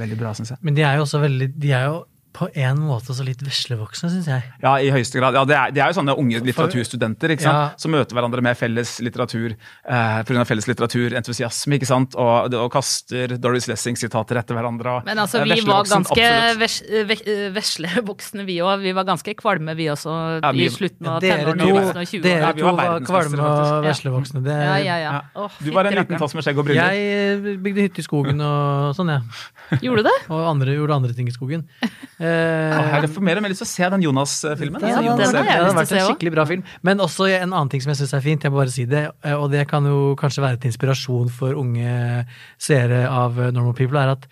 veldig 0.00 0.20
bra, 0.20 0.34
syns 0.36 0.54
jeg. 0.54 0.62
Men 0.64 0.76
de 0.78 0.86
er 0.86 0.98
jo 0.98 1.06
også 1.06 1.20
veldig 1.24 1.52
De 1.60 1.70
er 1.76 1.88
jo 1.90 2.02
på 2.34 2.48
en 2.58 2.80
måte 2.82 3.12
også 3.12 3.24
litt 3.26 3.42
veslevoksne, 3.46 4.08
syns 4.10 4.26
jeg. 4.26 4.42
Ja, 4.62 4.72
i 4.82 4.88
høyeste 4.90 5.20
grad. 5.20 5.36
Ja, 5.38 5.44
det 5.46 5.54
er, 5.54 5.74
det 5.74 5.82
er 5.84 5.92
jo 5.92 5.98
sånne 6.00 6.16
unge 6.18 6.40
litteraturstudenter 6.42 7.34
ikke 7.36 7.44
sant? 7.46 7.54
Ja. 7.54 7.78
som 7.78 7.94
møter 7.94 8.16
hverandre 8.18 8.42
med 8.42 8.58
felles 8.58 8.96
litteratur 9.04 9.52
eh, 9.54 10.16
pga. 10.26 10.42
felles 10.48 10.66
litteraturentusiasme, 10.66 11.78
ikke 11.78 11.88
sant? 11.88 12.16
Og, 12.18 12.56
og 12.58 12.70
kaster 12.74 13.36
Doris 13.38 13.68
Lessing-sitater 13.70 14.40
etter 14.40 14.58
hverandre. 14.58 14.96
Og, 14.98 15.06
Men 15.06 15.22
altså, 15.22 15.44
eh, 15.44 15.54
vi 15.54 15.66
var 15.68 15.86
ganske 15.86 16.30
ves, 16.58 16.80
ve, 17.10 17.18
veslevoksne, 17.54 18.46
vi 18.48 18.58
òg. 18.64 18.82
Vi 18.82 18.94
var 18.98 19.06
ganske 19.08 19.36
kvalme, 19.38 19.76
vi 19.78 19.88
også, 19.94 20.16
Ja, 20.42 20.50
i 20.50 20.68
slutten 20.74 21.10
av 21.14 21.20
Dere 21.22 21.44
tenårene 21.44 21.70
to, 21.70 22.00
og 22.02 22.10
20 22.10 22.24
dere 22.26 22.42
Ja, 22.48 22.52
vi 22.52 22.64
to 22.64 22.70
var 22.72 22.80
var 22.80 23.06
kvalme 23.06 23.46
og 23.46 23.88
veslevoksne. 23.88 24.42
Det, 24.44 24.58
Ja, 24.64 24.76
ja, 24.82 24.98
ja. 25.04 25.14
Ja. 25.34 25.48
Du 25.60 25.70
var 25.74 25.86
en 25.86 25.94
liten 26.00 26.18
tass 26.18 26.34
med 26.34 26.46
skjegg 26.46 26.58
og 26.58 26.66
briller. 26.66 26.98
Jeg 26.98 27.38
eh, 27.38 27.58
bygde 27.62 27.86
hytte 27.88 28.02
i 28.02 28.06
skogen 28.06 28.42
og 28.42 28.94
sånn, 28.98 29.14
jeg. 29.14 29.80
Gjorde 29.86 30.02
du 30.02 30.10
det? 30.10 30.18
Og 30.34 30.44
andre, 30.50 30.74
gjorde 30.76 30.98
andre 30.98 31.14
ting 31.16 31.30
i 31.30 31.34
skogen. 31.34 31.66
Eh, 32.24 32.94
jeg 33.02 33.10
får 33.12 33.24
mer 33.26 33.38
og 33.38 33.44
mer 33.44 33.52
lyst 33.52 33.60
til 33.60 33.68
å 33.68 33.72
se 33.72 33.88
den 33.94 34.04
Jonas-filmen. 34.06 34.84
Ja, 34.86 35.02
det, 35.02 35.12
den 35.18 35.36
det, 35.36 35.44
har 35.50 35.76
vært 35.76 35.92
en 35.92 36.06
skikkelig 36.08 36.32
bra 36.32 36.46
film. 36.48 36.64
Men 36.86 37.02
også 37.04 37.28
en 37.28 37.50
annen 37.50 37.72
ting 37.72 37.84
som 37.84 37.92
jeg 37.92 38.00
syns 38.00 38.14
er 38.16 38.24
fint, 38.24 38.46
jeg 38.46 38.54
må 38.54 38.62
bare 38.62 38.72
si 38.72 38.86
det, 38.88 39.04
eh, 39.26 39.36
og 39.36 39.50
det 39.52 39.66
kan 39.70 39.84
jo 39.88 40.14
kanskje 40.20 40.44
være 40.44 40.62
til 40.62 40.72
inspirasjon 40.72 41.30
for 41.34 41.58
unge 41.60 42.24
seere 42.62 43.04
av 43.10 43.38
eh, 43.40 43.52
Normal 43.54 43.76
People, 43.78 44.00
er 44.00 44.14
at 44.16 44.26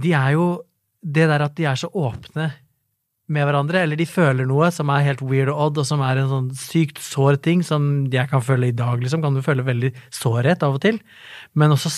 de 0.00 0.14
er 0.16 0.36
jo 0.38 0.50
Det 1.00 1.24
der 1.26 1.40
at 1.40 1.54
de 1.56 1.64
er 1.64 1.78
så 1.80 1.88
åpne 1.96 2.50
med 3.32 3.46
hverandre, 3.46 3.80
eller 3.80 3.96
de 3.96 4.04
føler 4.04 4.44
noe 4.44 4.66
som 4.74 4.90
er 4.92 5.06
helt 5.06 5.22
weird 5.24 5.48
og 5.48 5.62
odd, 5.64 5.78
og 5.80 5.86
som 5.88 6.02
er 6.04 6.18
en 6.20 6.28
sånn 6.28 6.48
sykt 6.58 7.00
sår 7.00 7.38
ting, 7.40 7.62
som 7.64 7.86
jeg 8.12 8.28
kan 8.28 8.42
føle 8.44 8.68
i 8.68 8.76
dag, 8.76 9.00
liksom, 9.00 9.22
kan 9.24 9.32
du 9.32 9.40
føle 9.40 9.64
veldig 9.64 9.94
sårhet 10.12 10.66
av 10.66 10.76
og 10.76 10.82
til, 10.84 10.98
men 11.56 11.72
også 11.72 11.88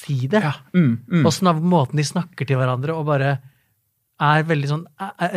si 0.00 0.16
det. 0.30 0.42
Ja. 0.44 0.54
Mm, 0.74 0.92
mm. 1.04 1.26
Åssen 1.28 1.50
av 1.52 1.60
måten 1.62 2.00
de 2.00 2.06
snakker 2.06 2.48
til 2.48 2.60
hverandre 2.60 2.96
og 2.96 3.06
bare 3.10 3.36
er 4.20 4.44
veldig 4.48 4.68
sånn 4.68 4.84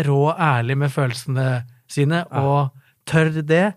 rå 0.08 0.17
og 0.30 0.41
ærlig 0.43 0.76
med 0.82 0.91
følelsene 0.91 1.47
sine, 1.91 2.23
og 2.36 2.73
tør 3.08 3.30
det, 3.43 3.69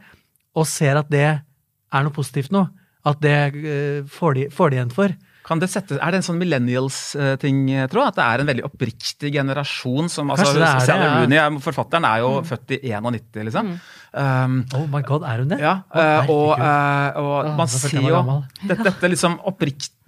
og 0.56 0.66
ser 0.66 0.98
at 0.98 1.10
det 1.12 1.28
er 1.28 2.02
noe 2.06 2.14
positivt 2.14 2.50
nå. 2.54 2.64
At 3.06 3.20
det 3.22 3.36
uh, 3.54 4.00
får, 4.10 4.34
de, 4.34 4.46
får 4.50 4.72
de 4.72 4.78
igjen 4.80 4.94
for. 4.94 5.14
Kan 5.46 5.60
det 5.62 5.68
sette, 5.70 5.94
er 6.02 6.10
det 6.10 6.18
en 6.18 6.24
sånn 6.26 6.40
millennials-ting, 6.40 7.60
tro? 7.92 8.02
At 8.02 8.16
det 8.18 8.24
er 8.24 8.42
en 8.42 8.48
veldig 8.48 8.64
oppriktig 8.66 9.30
generasjon 9.36 10.10
som 10.10 10.32
altså, 10.34 10.48
det 10.56 10.64
er 10.66 10.80
det, 10.82 10.96
ja. 10.96 11.12
Rooney, 11.20 11.38
er- 11.38 11.60
forfatteren, 11.62 12.08
er 12.08 12.24
jo 12.24 12.32
født 12.48 12.74
i 12.74 12.80
91, 12.90 13.44
liksom. 13.46 13.70
Um, 14.10 14.56
Oh 14.74 14.88
my 14.90 15.04
god, 15.06 15.22
er 15.28 15.44
hun 15.44 15.54
det? 15.54 15.60
Ja, 15.62 15.76
eh, 15.94 16.32
og, 16.32 16.50
eh, 16.56 17.20
og 17.20 17.32
Åh, 17.36 17.52
man 17.60 17.70
ser 17.70 17.94
jo 18.00 18.24
dette, 18.64 18.80
dette 18.88 19.10
liksom 19.12 19.38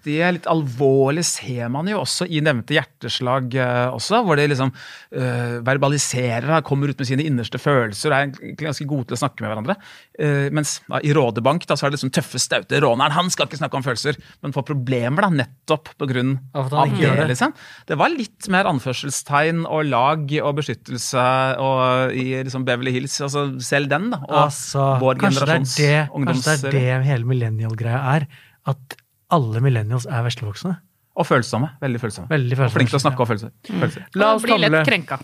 oppriktige, 0.09 0.33
litt 0.33 0.49
alvorlige 0.49 1.27
ser 1.27 1.69
man 1.73 1.89
jo 1.89 2.01
også 2.03 2.27
i 2.29 2.41
nevnte 2.41 2.77
hjerteslag 2.77 3.55
eh, 3.55 3.89
også, 3.93 4.23
hvor 4.25 4.39
de 4.39 4.47
liksom 4.49 4.71
uh, 4.73 5.59
verbaliserer, 5.65 6.63
kommer 6.63 6.89
ut 6.89 6.99
med 6.99 7.09
sine 7.09 7.25
innerste 7.27 7.59
følelser, 7.59 8.13
er 8.13 8.29
egentlig 8.29 8.69
ganske 8.69 8.87
gode 8.89 9.09
til 9.09 9.17
å 9.17 9.21
snakke 9.21 9.43
med 9.43 9.53
hverandre. 9.53 9.77
Uh, 10.19 10.49
mens 10.55 10.79
da, 10.89 11.01
i 11.03 11.13
Rådebank 11.13 11.67
da, 11.69 11.77
så 11.77 11.87
er 11.87 11.93
det 11.93 11.99
liksom 11.99 12.13
tøffe, 12.15 12.41
staute 12.41 12.81
råneren, 12.81 13.15
han 13.15 13.31
skal 13.31 13.49
ikke 13.49 13.61
snakke 13.61 13.79
om 13.79 13.87
følelser, 13.87 14.19
men 14.43 14.55
får 14.57 14.67
problemer 14.69 15.27
da, 15.27 15.31
nettopp 15.43 15.93
på 15.99 16.09
grunn 16.11 16.37
Av 16.59 16.71
det. 16.71 17.29
Liksom. 17.33 17.55
Det 17.89 17.99
var 17.99 18.13
litt 18.15 18.49
mer 18.53 18.69
anførselstegn 18.71 19.65
og 19.67 19.89
lag 19.89 20.33
og 20.43 20.55
beskyttelse 20.61 21.27
og 21.63 22.15
i 22.17 22.31
liksom 22.45 22.65
Beverly 22.69 22.95
Hills, 22.95 23.19
altså 23.25 23.49
selv 23.65 23.91
den 23.93 24.11
da, 24.15 24.23
og 24.29 24.37
Altså, 24.49 24.85
vår 25.03 25.19
det, 25.19 25.19
er 25.19 25.29
generasjons 25.29 25.75
det, 25.77 25.93
kanskje 26.15 26.55
det 26.63 26.71
er 26.79 27.03
det 27.03 27.09
hele 27.09 27.29
millennial-greia 27.29 28.01
er. 28.17 28.27
At 28.69 28.97
alle 29.35 29.61
millennials 29.65 30.07
er 30.09 30.23
veslevoksne. 30.27 30.77
Og 31.19 31.27
følsomme. 31.27 31.73
Veldig 31.83 32.01
følsomme. 32.01 32.31
Veldig 32.31 32.59
Og 32.63 32.71
flink 32.73 32.93
til 32.93 33.01
å 33.01 33.03
snakke 33.03 33.25
om 33.25 33.27
følelser. 33.29 33.51
følelser. 33.67 34.05
La 34.15 34.31
Og 34.33 34.39
oss 34.39 34.47
bli 34.47 34.59
lett 34.63 34.87
krenka. 34.87 35.19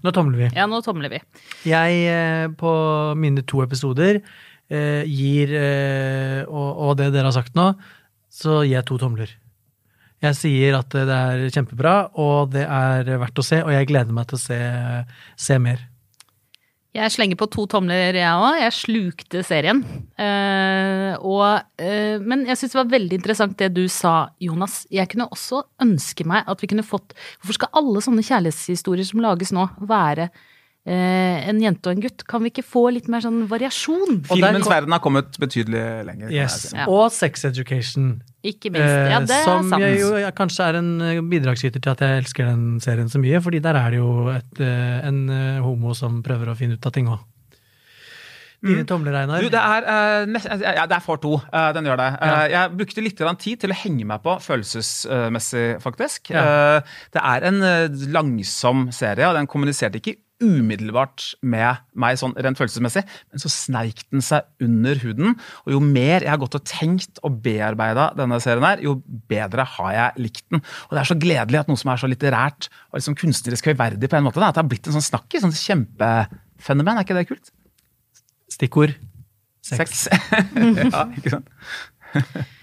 Nå 0.00 0.12
tomler 0.16 0.38
vi. 0.38 0.46
Ja, 0.56 0.64
nå 0.70 0.78
tomler 0.84 1.10
vi. 1.12 1.18
Jeg, 1.68 1.96
eh, 2.08 2.46
på 2.56 2.70
mine 3.20 3.42
to 3.44 3.60
episoder, 3.64 4.22
eh, 4.70 5.02
gir 5.04 5.52
eh, 5.52 6.40
og, 6.46 6.70
og 6.86 6.96
det 6.96 7.10
dere 7.12 7.28
har 7.28 7.36
sagt 7.36 7.58
nå, 7.58 7.74
så 8.30 8.62
gir 8.62 8.78
jeg 8.78 8.86
to 8.88 8.96
tomler. 9.02 9.34
Jeg 10.22 10.36
sier 10.36 10.78
at 10.78 10.92
det 10.92 11.08
er 11.08 11.46
kjempebra, 11.52 12.12
og 12.20 12.52
det 12.54 12.64
er 12.68 13.08
verdt 13.18 13.40
å 13.40 13.44
se, 13.44 13.62
og 13.64 13.72
jeg 13.72 13.88
gleder 13.88 14.12
meg 14.12 14.28
til 14.30 14.36
å 14.36 14.42
se, 14.42 14.58
se 15.36 15.58
mer. 15.58 15.82
Jeg 16.90 17.12
slenger 17.14 17.38
på 17.38 17.46
to 17.54 17.68
tomler, 17.70 18.16
jeg 18.18 18.26
òg. 18.34 18.56
Jeg 18.58 18.74
slukte 18.74 19.44
serien. 19.46 19.84
Eh, 20.18 21.12
og, 21.22 21.62
eh, 21.78 22.18
men 22.18 22.42
jeg 22.48 22.58
syns 22.58 22.74
det 22.74 22.80
var 22.80 22.90
veldig 22.90 23.18
interessant 23.20 23.54
det 23.60 23.68
du 23.76 23.84
sa, 23.86 24.30
Jonas. 24.42 24.88
Jeg 24.90 25.06
kunne 25.12 25.28
også 25.30 25.62
ønske 25.86 26.26
meg 26.26 26.48
at 26.50 26.58
vi 26.58 26.70
kunne 26.72 26.86
fått 26.86 27.14
Hvorfor 27.38 27.60
skal 27.60 27.70
alle 27.78 28.02
sånne 28.02 28.26
kjærlighetshistorier 28.26 29.06
som 29.06 29.22
lages 29.22 29.54
nå, 29.54 29.68
være 29.86 30.32
en 30.94 31.60
jente 31.62 31.90
og 31.90 31.96
en 31.96 32.02
gutt? 32.04 32.24
Kan 32.26 32.42
vi 32.42 32.50
ikke 32.50 32.64
få 32.66 32.82
litt 32.94 33.08
mer 33.12 33.22
sånn 33.24 33.44
variasjon? 33.50 34.20
Filmens 34.28 34.64
kom- 34.64 34.72
verden 34.74 34.92
har 34.96 35.02
kommet 35.04 35.38
betydelig 35.38 35.84
lenger. 36.08 36.32
Yes. 36.34 36.58
si. 36.70 36.76
Ja. 36.76 36.88
Og 36.90 37.10
Sex 37.14 37.44
Education, 37.44 38.22
Ikke 38.42 38.70
minst. 38.72 38.88
Ja, 38.88 39.20
eh, 39.20 39.26
det 39.28 39.36
er 39.36 39.44
sant. 39.44 39.74
jeg 39.78 40.00
jo 40.00 40.14
jeg, 40.16 40.34
kanskje 40.34 40.68
er 40.70 40.78
en 40.80 40.92
eh, 41.04 41.20
bidragsyter 41.20 41.80
til 41.80 41.90
at 41.92 42.00
jeg 42.00 42.22
elsker 42.24 42.46
den 42.48 42.80
serien 42.80 43.08
så 43.12 43.20
mye, 43.20 43.40
fordi 43.44 43.60
der 43.60 43.76
er 43.76 43.90
det 43.90 43.98
jo 44.00 44.28
et, 44.32 44.60
eh, 44.60 45.08
en 45.08 45.28
eh, 45.28 45.60
homo 45.60 45.92
som 45.94 46.22
prøver 46.22 46.48
å 46.48 46.56
finne 46.56 46.78
ut 46.80 46.86
av 46.86 46.92
ting 46.96 47.06
òg. 47.12 47.20
Dine 48.60 48.84
tomler, 48.84 49.14
Einar. 49.22 49.40
Du, 49.40 49.48
det 49.48 49.56
er, 49.60 49.86
uh, 49.88 50.58
ja, 50.60 50.84
det 50.84 50.96
er 50.98 51.00
for 51.00 51.16
to. 51.16 51.38
Uh, 51.48 51.70
den 51.72 51.86
gjør 51.88 51.96
det. 51.96 52.08
Eh, 52.20 52.42
jeg 52.52 52.72
brukte 52.76 53.04
litt 53.04 53.22
tid 53.40 53.62
til 53.62 53.72
å 53.72 53.78
henge 53.82 54.04
meg 54.04 54.20
på 54.20 54.34
følelsesmessig, 54.44 55.80
faktisk. 55.80 56.28
Ja. 56.34 56.42
Eh, 56.76 56.98
det 57.16 57.22
er 57.24 57.46
en 57.48 57.62
eh, 57.64 57.86
langsom 58.12 58.90
serie, 58.92 59.30
og 59.30 59.38
den 59.38 59.48
kommuniserte 59.48 59.96
ikke 60.02 60.18
umiddelbart 60.40 61.30
med 61.44 61.82
meg 62.00 62.18
sånn 62.20 62.34
rent 62.36 62.58
følelsesmessig, 62.58 63.02
men 63.30 63.42
så 63.42 63.50
sneik 63.52 64.02
den 64.08 64.24
seg 64.24 64.46
under 64.64 65.00
huden. 65.02 65.36
Og 65.66 65.74
jo 65.76 65.80
mer 65.84 66.24
jeg 66.24 66.32
har 66.32 66.40
gått 66.40 66.56
og 66.58 66.64
tenkt 66.68 67.20
og 67.26 67.40
bearbeida 67.44 68.10
denne 68.18 68.40
serien 68.42 68.66
her, 68.66 68.82
jo 68.84 68.96
bedre 69.30 69.66
har 69.76 69.92
jeg 69.96 70.26
likt 70.28 70.46
den. 70.52 70.64
Og 70.88 70.96
det 70.96 71.02
er 71.02 71.10
så 71.12 71.18
gledelig 71.20 71.62
at 71.62 71.70
noe 71.70 71.80
som 71.80 71.92
er 71.92 72.02
så 72.02 72.10
litterært 72.10 72.70
og 72.90 73.00
liksom 73.00 73.18
kunstnerisk 73.20 73.70
høyverdig 73.72 74.10
på 74.10 74.18
en 74.18 74.26
måte, 74.28 74.42
at 74.42 74.56
det 74.56 74.64
har 74.64 74.70
blitt 74.70 74.88
en 74.90 74.96
sånn 74.98 75.08
snakkis, 75.10 75.44
sånn 75.44 75.56
kjempefenomen. 75.56 76.96
Er 76.96 77.08
ikke 77.08 77.18
det 77.20 77.28
kult? 77.30 77.52
Stikkord 78.50 78.96
sex. 79.64 80.06
Sex. 80.08 80.32
ja, 80.94 81.04
ikke 81.16 81.36
sant? 81.36 81.52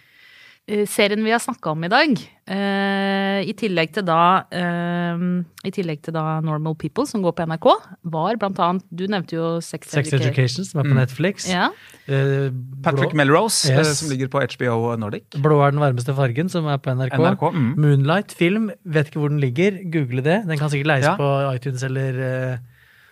eh, 0.67 0.85
serien 0.89 1.23
vi 1.23 1.31
har 1.33 1.39
snakka 1.39 1.71
om 1.71 1.83
i 1.83 1.89
dag, 1.91 2.13
eh, 2.47 3.39
i 3.47 3.53
tillegg 3.57 3.93
til 3.95 4.05
da 4.07 4.43
eh, 4.51 5.23
I 5.67 5.71
tillegg 5.73 6.01
til 6.05 6.15
da 6.15 6.39
Normal 6.43 6.75
People, 6.79 7.05
som 7.09 7.23
går 7.25 7.35
på 7.37 7.45
NRK, 7.47 7.67
var 8.13 8.37
blant 8.41 8.59
annet 8.63 8.85
Du 8.91 9.05
nevnte 9.07 9.35
jo 9.37 9.49
Sex, 9.61 9.89
Sex 9.89 10.11
Education. 10.11 10.27
Education, 10.31 10.67
som 10.69 10.81
er 10.81 10.89
på 10.89 10.97
Netflix. 10.97 11.47
Ja. 11.51 11.69
Eh, 12.07 12.49
Patrick 12.83 13.13
blå, 13.13 13.21
Melrose, 13.23 13.71
Yes. 13.71 13.99
som 14.01 14.11
ligger 14.11 14.27
på 14.33 14.41
HBO 14.43 14.95
Nordic. 14.97 15.27
blå 15.35 15.61
er 15.65 15.71
den 15.71 15.79
varmeste 15.83 16.15
fargen, 16.15 16.49
som 16.49 16.67
er 16.67 16.77
på 16.77 16.93
NRK. 16.95 17.17
NRK, 17.17 17.51
mm. 17.53 17.73
Moonlight 17.77 18.31
film, 18.31 18.71
vet 18.85 19.07
ikke 19.11 19.19
hvor 19.23 19.29
den 19.33 19.39
ligger. 19.43 19.79
Google 19.91 20.21
det. 20.21 20.43
Den 20.47 20.57
kan 20.57 20.69
sikkert 20.69 20.93
leies 20.93 21.05
Ja. 21.05 21.15
på 21.17 21.55
iTunes 21.55 21.83
eller 21.83 22.59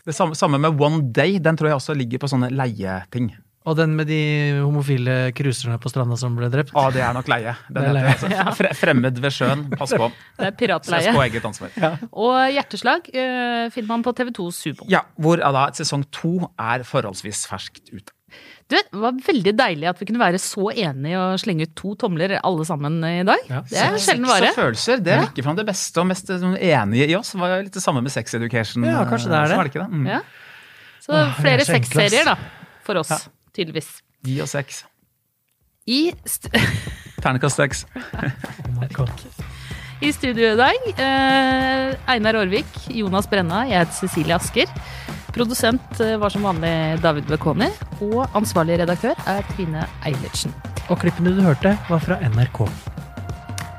Det 0.05 0.13
samme, 0.13 0.35
samme 0.35 0.59
med 0.59 0.79
One 0.79 1.11
Day. 1.11 1.39
Den 1.39 1.57
tror 1.57 1.69
jeg 1.71 1.75
også 1.79 1.95
ligger 1.97 2.19
på 2.21 2.27
sånne 2.29 2.51
leieting. 2.53 3.31
Og 3.65 3.75
den 3.79 3.95
med 3.97 4.05
de 4.05 4.19
homofile 4.61 5.31
cruiserne 5.33 5.79
på 5.81 5.89
stranda 5.89 6.17
som 6.21 6.35
ble 6.37 6.49
drept. 6.53 6.69
Å, 6.77 6.83
det 6.93 7.01
er 7.01 7.13
nok 7.17 7.29
leie. 7.31 7.55
Den 7.69 7.79
Det 7.81 7.85
er 7.89 7.93
leie. 7.97 8.09
heter 8.13 8.33
altså. 8.37 8.55
Fre 8.59 8.73
Fremmed 8.77 9.17
ved 9.23 9.33
sjøen. 9.33 9.63
Pass 9.77 9.93
på. 9.97 10.09
Det 10.37 10.49
er 10.51 10.57
piratleie. 10.59 11.13
på 11.15 11.23
eget 11.25 11.47
ansvar. 11.49 11.71
Og 12.11 12.35
Hjerteslag 12.53 13.07
uh, 13.09 13.69
finner 13.73 13.87
man 13.89 14.03
på 14.05 14.13
TV2 14.19 14.45
Sumo. 14.53 14.85
Ja, 14.91 15.01
hvor 15.17 15.41
ja, 15.41 15.49
da, 15.55 15.65
sesong 15.73 16.05
to 16.13 16.35
er 16.61 16.85
forholdsvis 16.85 17.47
ferskt 17.49 17.89
ute. 17.89 18.11
Du 18.67 18.73
vet, 18.75 18.87
Det 18.91 18.99
var 18.99 19.13
veldig 19.25 19.51
deilig 19.57 19.87
at 19.89 19.99
vi 20.01 20.05
kunne 20.09 20.19
være 20.19 20.39
så 20.41 20.69
enige 20.73 21.17
og 21.21 21.37
slenge 21.39 21.67
ut 21.69 21.75
to 21.77 21.93
tomler 22.01 22.33
alle 22.41 22.65
sammen 22.67 22.97
i 23.05 23.21
dag. 23.27 23.43
Ja. 23.49 23.61
Det 23.69 23.77
er 23.81 23.97
sjelden 24.01 24.25
vare. 24.29 24.49
Sex 24.49 24.57
og 24.57 24.61
følelser, 24.63 25.03
det 25.05 25.13
Ja. 25.13 25.21
virker 25.25 25.45
fram 25.45 25.55
det 25.57 25.65
beste 25.69 26.01
og 26.01 26.07
mest 26.09 26.27
sånn, 26.27 26.57
enige 26.57 27.07
i 27.09 27.15
oss. 27.15 27.31
Det 27.33 27.39
var 27.41 27.53
jo 27.55 27.61
litt 27.67 27.73
det 27.77 27.83
samme 27.85 28.01
med 28.05 28.11
Sex 28.13 28.33
Education. 28.37 28.83
Ja, 28.89 29.05
kanskje 29.09 29.29
det 29.33 29.37
er 29.39 29.45
Så 29.45 29.49
det. 29.53 29.57
var 29.57 29.63
det 29.69 29.73
ikke 29.73 29.85
det? 29.85 29.91
Mm. 29.93 30.07
Ja. 30.09 30.19
Så 31.05 31.13
Åh, 31.13 31.21
er 31.21 31.33
flere 31.41 31.65
så 31.65 31.77
sexserier, 31.77 32.25
da. 32.25 32.35
For 32.85 32.97
oss, 33.01 33.13
tydeligvis. 33.55 33.89
Gi 34.25 34.39
oss 34.43 34.55
seks. 34.55 34.83
I, 35.85 36.13
st 36.25 36.49
Ternekast 37.21 37.61
seks. 37.61 37.85
Oh. 38.95 39.07
I 40.03 40.11
studio 40.13 40.51
i 40.53 40.57
dag, 40.59 40.85
eh, 40.99 41.95
Einar 42.11 42.35
Aarvik, 42.35 42.67
Jonas 42.91 43.27
Brenna, 43.27 43.63
jeg 43.67 43.81
heter 43.81 43.95
Cecilie 43.95 44.35
Asker. 44.35 44.71
Produsent 45.35 45.99
eh, 46.03 46.15
var 46.19 46.31
som 46.31 46.43
vanlig 46.47 47.01
David 47.03 47.27
Bekoni, 47.31 47.67
og 48.03 48.27
ansvarlig 48.35 48.77
redaktør 48.79 49.19
er 49.27 49.43
Trine 49.53 49.83
Eilertsen. 50.07 50.53
Og 50.87 50.99
klippene 51.01 51.33
du 51.35 51.41
hørte, 51.43 51.75
var 51.89 52.03
fra 52.03 52.19
NRK. 52.23 52.61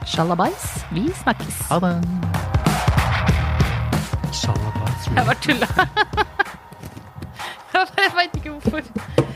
Sjalabais, 0.08 0.66
vi 0.96 1.06
snakkes. 1.22 1.62
Ha 1.70 1.80
det. 1.84 1.94
Shalabais. 4.36 5.08
Jeg 5.12 5.28
bare 5.30 5.40
tulla. 5.44 5.68
Jeg 7.76 8.12
veit 8.16 8.36
ikke 8.40 8.50
hvorfor. 8.56 9.35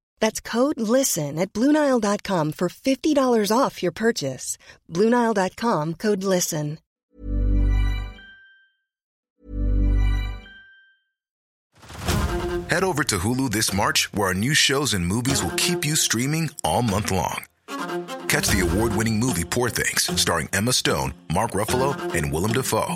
That's 0.21 0.39
code 0.39 0.79
LISTEN 0.79 1.37
at 1.37 1.51
Bluenile.com 1.51 2.53
for 2.53 2.69
$50 2.69 3.51
off 3.51 3.83
your 3.83 3.91
purchase. 3.91 4.57
Bluenile.com 4.89 5.95
code 5.95 6.23
LISTEN. 6.23 6.77
Head 12.69 12.85
over 12.85 13.03
to 13.03 13.17
Hulu 13.17 13.51
this 13.51 13.73
March, 13.73 14.13
where 14.13 14.29
our 14.29 14.33
new 14.33 14.53
shows 14.53 14.93
and 14.93 15.05
movies 15.05 15.43
will 15.43 15.57
keep 15.57 15.83
you 15.83 15.97
streaming 15.97 16.51
all 16.63 16.81
month 16.81 17.11
long. 17.11 17.43
Catch 18.29 18.47
the 18.47 18.61
award 18.61 18.95
winning 18.95 19.19
movie 19.19 19.43
Poor 19.43 19.69
Things, 19.69 20.09
starring 20.15 20.47
Emma 20.53 20.71
Stone, 20.71 21.13
Mark 21.33 21.51
Ruffalo, 21.51 21.91
and 22.15 22.31
Willem 22.31 22.53
Dafoe. 22.53 22.95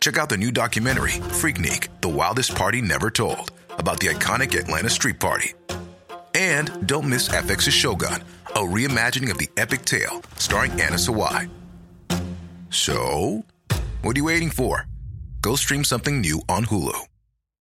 Check 0.00 0.16
out 0.16 0.30
the 0.30 0.38
new 0.38 0.50
documentary, 0.50 1.12
Freaknik 1.40 1.88
The 2.00 2.08
Wildest 2.08 2.54
Party 2.54 2.80
Never 2.80 3.10
Told, 3.10 3.52
about 3.72 4.00
the 4.00 4.06
iconic 4.06 4.58
Atlanta 4.58 4.88
Street 4.88 5.20
Party. 5.20 5.52
And 6.42 6.88
don't 6.88 7.08
miss 7.08 7.28
FX's 7.28 7.72
Shogun, 7.72 8.20
a 8.60 8.62
reimagining 8.76 9.30
of 9.30 9.38
the 9.38 9.48
epic 9.56 9.84
tale, 9.84 10.22
starring 10.36 10.72
Anna 10.72 10.98
Sawai. 10.98 11.48
So, 12.68 13.44
what 14.02 14.16
are 14.16 14.22
you 14.22 14.24
waiting 14.24 14.50
for? 14.50 14.88
Go 15.40 15.54
stream 15.54 15.84
something 15.84 16.20
new 16.20 16.40
on 16.48 16.64
Hulu. 16.64 16.98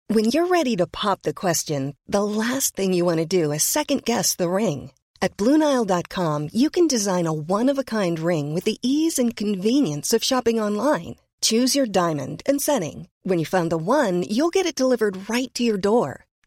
When 0.08 0.26
you're 0.32 0.48
ready 0.48 0.78
to 0.78 0.88
pop 0.88 1.24
the 1.24 1.34
question, 1.34 1.94
the 2.08 2.24
last 2.24 2.78
thing 2.78 2.94
you 2.94 3.04
want 3.04 3.18
to 3.18 3.26
do 3.26 3.52
is 3.52 3.64
second 3.64 4.06
guess 4.06 4.36
the 4.36 4.50
ring. 4.50 4.92
At 5.22 5.36
Bluenile.com, 5.36 6.50
you 6.54 6.70
can 6.70 6.88
design 6.88 7.28
a 7.28 7.34
one 7.34 7.68
of 7.72 7.78
a 7.78 7.90
kind 7.98 8.18
ring 8.18 8.54
with 8.54 8.64
the 8.64 8.80
ease 8.82 9.20
and 9.20 9.36
convenience 9.36 10.14
of 10.14 10.24
shopping 10.24 10.58
online. 10.62 11.16
Choose 11.42 11.76
your 11.76 11.86
diamond 11.86 12.44
and 12.46 12.62
setting. 12.62 13.10
When 13.24 13.40
you 13.40 13.46
find 13.46 13.70
the 13.70 13.78
one, 13.78 14.24
you'll 14.24 14.56
get 14.58 14.66
it 14.66 14.82
delivered 14.82 15.30
right 15.30 15.54
to 15.56 15.64
your 15.64 15.78
door. 15.78 16.26